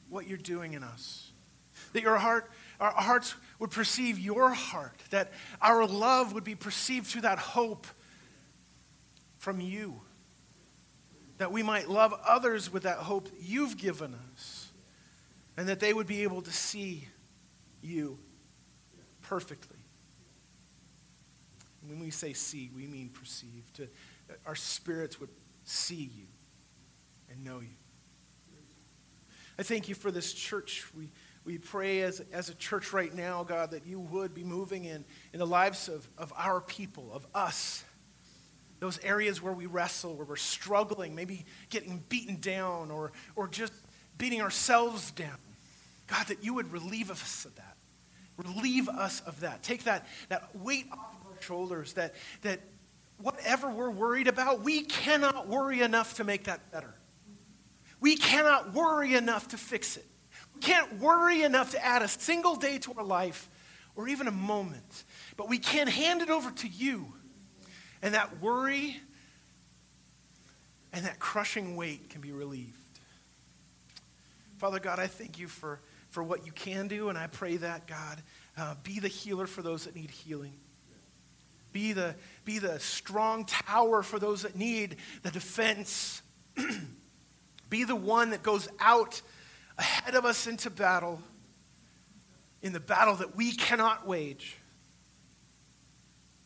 what 0.08 0.28
you're 0.28 0.38
doing 0.38 0.74
in 0.74 0.84
us. 0.84 1.32
That 1.92 2.02
your 2.02 2.16
heart, 2.18 2.48
our 2.78 2.92
hearts 2.92 3.34
would 3.58 3.72
perceive 3.72 4.16
your 4.16 4.50
heart, 4.50 4.96
that 5.10 5.32
our 5.60 5.84
love 5.84 6.34
would 6.34 6.44
be 6.44 6.54
perceived 6.54 7.08
through 7.08 7.22
that 7.22 7.40
hope 7.40 7.88
from 9.38 9.60
you. 9.60 10.00
That 11.38 11.50
we 11.50 11.64
might 11.64 11.88
love 11.88 12.14
others 12.24 12.72
with 12.72 12.84
that 12.84 12.98
hope 12.98 13.24
that 13.24 13.42
you've 13.42 13.76
given 13.76 14.14
us. 14.32 14.70
And 15.56 15.68
that 15.68 15.80
they 15.80 15.92
would 15.92 16.06
be 16.06 16.22
able 16.22 16.42
to 16.42 16.52
see 16.52 17.08
you 17.82 18.20
perfectly. 19.22 19.77
When 21.88 22.00
we 22.00 22.10
say 22.10 22.32
see, 22.32 22.70
we 22.74 22.86
mean 22.86 23.08
perceive. 23.08 23.64
To, 23.74 23.88
our 24.46 24.54
spirits 24.54 25.18
would 25.20 25.30
see 25.64 26.10
you 26.14 26.26
and 27.30 27.44
know 27.44 27.60
you. 27.60 27.76
I 29.58 29.62
thank 29.62 29.88
you 29.88 29.94
for 29.94 30.10
this 30.10 30.32
church. 30.32 30.86
We, 30.96 31.10
we 31.44 31.58
pray 31.58 32.02
as, 32.02 32.22
as 32.32 32.48
a 32.48 32.54
church 32.54 32.92
right 32.92 33.12
now, 33.12 33.42
God, 33.42 33.72
that 33.72 33.86
you 33.86 33.98
would 33.98 34.34
be 34.34 34.44
moving 34.44 34.84
in, 34.84 35.04
in 35.32 35.38
the 35.38 35.46
lives 35.46 35.88
of, 35.88 36.06
of 36.16 36.32
our 36.36 36.60
people, 36.60 37.10
of 37.12 37.26
us. 37.34 37.84
Those 38.78 39.00
areas 39.02 39.42
where 39.42 39.52
we 39.52 39.66
wrestle, 39.66 40.14
where 40.14 40.26
we're 40.26 40.36
struggling, 40.36 41.16
maybe 41.16 41.44
getting 41.70 42.04
beaten 42.08 42.36
down 42.36 42.92
or, 42.92 43.12
or 43.34 43.48
just 43.48 43.72
beating 44.16 44.40
ourselves 44.40 45.10
down. 45.10 45.38
God, 46.06 46.26
that 46.28 46.44
you 46.44 46.54
would 46.54 46.70
relieve 46.70 47.10
us 47.10 47.44
of 47.44 47.56
that. 47.56 47.76
Relieve 48.36 48.88
us 48.88 49.20
of 49.22 49.40
that. 49.40 49.64
Take 49.64 49.84
that, 49.84 50.06
that 50.28 50.54
weight 50.54 50.86
off 50.92 51.16
shoulders 51.42 51.94
that, 51.94 52.14
that 52.42 52.60
whatever 53.20 53.70
we're 53.70 53.90
worried 53.90 54.28
about, 54.28 54.62
we 54.62 54.82
cannot 54.82 55.48
worry 55.48 55.80
enough 55.80 56.14
to 56.14 56.24
make 56.24 56.44
that 56.44 56.70
better. 56.70 56.94
We 58.00 58.16
cannot 58.16 58.72
worry 58.72 59.14
enough 59.14 59.48
to 59.48 59.56
fix 59.56 59.96
it. 59.96 60.06
We 60.54 60.60
can't 60.60 61.00
worry 61.00 61.42
enough 61.42 61.72
to 61.72 61.84
add 61.84 62.02
a 62.02 62.08
single 62.08 62.56
day 62.56 62.78
to 62.78 62.94
our 62.94 63.04
life 63.04 63.48
or 63.96 64.08
even 64.08 64.28
a 64.28 64.32
moment. 64.32 65.04
But 65.36 65.48
we 65.48 65.58
can 65.58 65.88
hand 65.88 66.22
it 66.22 66.30
over 66.30 66.50
to 66.50 66.68
you. 66.68 67.12
And 68.02 68.14
that 68.14 68.40
worry 68.40 69.00
and 70.92 71.04
that 71.04 71.18
crushing 71.18 71.76
weight 71.76 72.10
can 72.10 72.20
be 72.20 72.32
relieved. 72.32 72.74
Father 74.58 74.80
God, 74.80 74.98
I 74.98 75.06
thank 75.06 75.38
you 75.38 75.48
for, 75.48 75.80
for 76.10 76.22
what 76.22 76.46
you 76.46 76.52
can 76.52 76.88
do, 76.88 77.08
and 77.08 77.18
I 77.18 77.28
pray 77.28 77.56
that, 77.58 77.86
God, 77.86 78.22
uh, 78.56 78.74
be 78.82 78.98
the 78.98 79.08
healer 79.08 79.46
for 79.46 79.62
those 79.62 79.84
that 79.84 79.94
need 79.94 80.10
healing. 80.10 80.54
Be 81.78 81.92
the, 81.92 82.16
be 82.44 82.58
the 82.58 82.80
strong 82.80 83.44
tower 83.44 84.02
for 84.02 84.18
those 84.18 84.42
that 84.42 84.56
need 84.56 84.96
the 85.22 85.30
defense. 85.30 86.22
be 87.70 87.84
the 87.84 87.94
one 87.94 88.30
that 88.30 88.42
goes 88.42 88.68
out 88.80 89.22
ahead 89.78 90.16
of 90.16 90.24
us 90.24 90.48
into 90.48 90.70
battle, 90.70 91.22
in 92.62 92.72
the 92.72 92.80
battle 92.80 93.14
that 93.14 93.36
we 93.36 93.52
cannot 93.52 94.08
wage. 94.08 94.56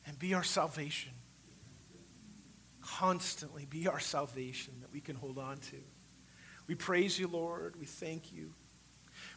And 0.06 0.18
be 0.18 0.34
our 0.34 0.44
salvation. 0.44 1.12
Constantly 2.82 3.64
be 3.64 3.88
our 3.88 4.00
salvation 4.00 4.74
that 4.82 4.92
we 4.92 5.00
can 5.00 5.16
hold 5.16 5.38
on 5.38 5.56
to. 5.56 5.76
We 6.66 6.74
praise 6.74 7.18
you, 7.18 7.26
Lord. 7.26 7.76
We 7.80 7.86
thank 7.86 8.34
you 8.34 8.52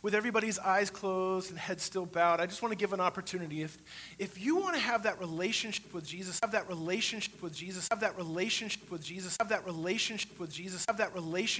with 0.06 0.14
everybody's 0.14 0.60
eyes 0.60 0.92
closed 0.92 1.50
and 1.50 1.58
head 1.58 1.82
still 1.82 2.06
bowed, 2.06 2.40
I 2.40 2.46
just 2.46 2.62
want 2.62 2.72
to 2.72 2.78
give 2.78 2.94
an 2.94 3.00
opportunity. 3.00 3.64
If, 3.64 3.76
if 4.20 4.40
you 4.40 4.56
want 4.56 4.76
to 4.76 4.80
have 4.80 5.02
that 5.02 5.20
relationship 5.20 5.92
with 5.96 6.06
Jesus, 6.06 6.40
have 6.44 6.52
that 6.52 6.70
relationship 6.70 7.42
with 7.42 7.56
Jesus, 7.56 7.88
have 7.90 8.02
that 8.02 8.16
relationship 8.16 8.92
with 8.92 9.04
Jesus, 9.04 9.36
have 9.40 9.50
that 9.50 9.66
relationship 9.66 10.40
with 10.40 10.52
Jesus, 10.52 10.86
have 10.88 10.98
that 10.98 11.12
relationship 11.16 11.56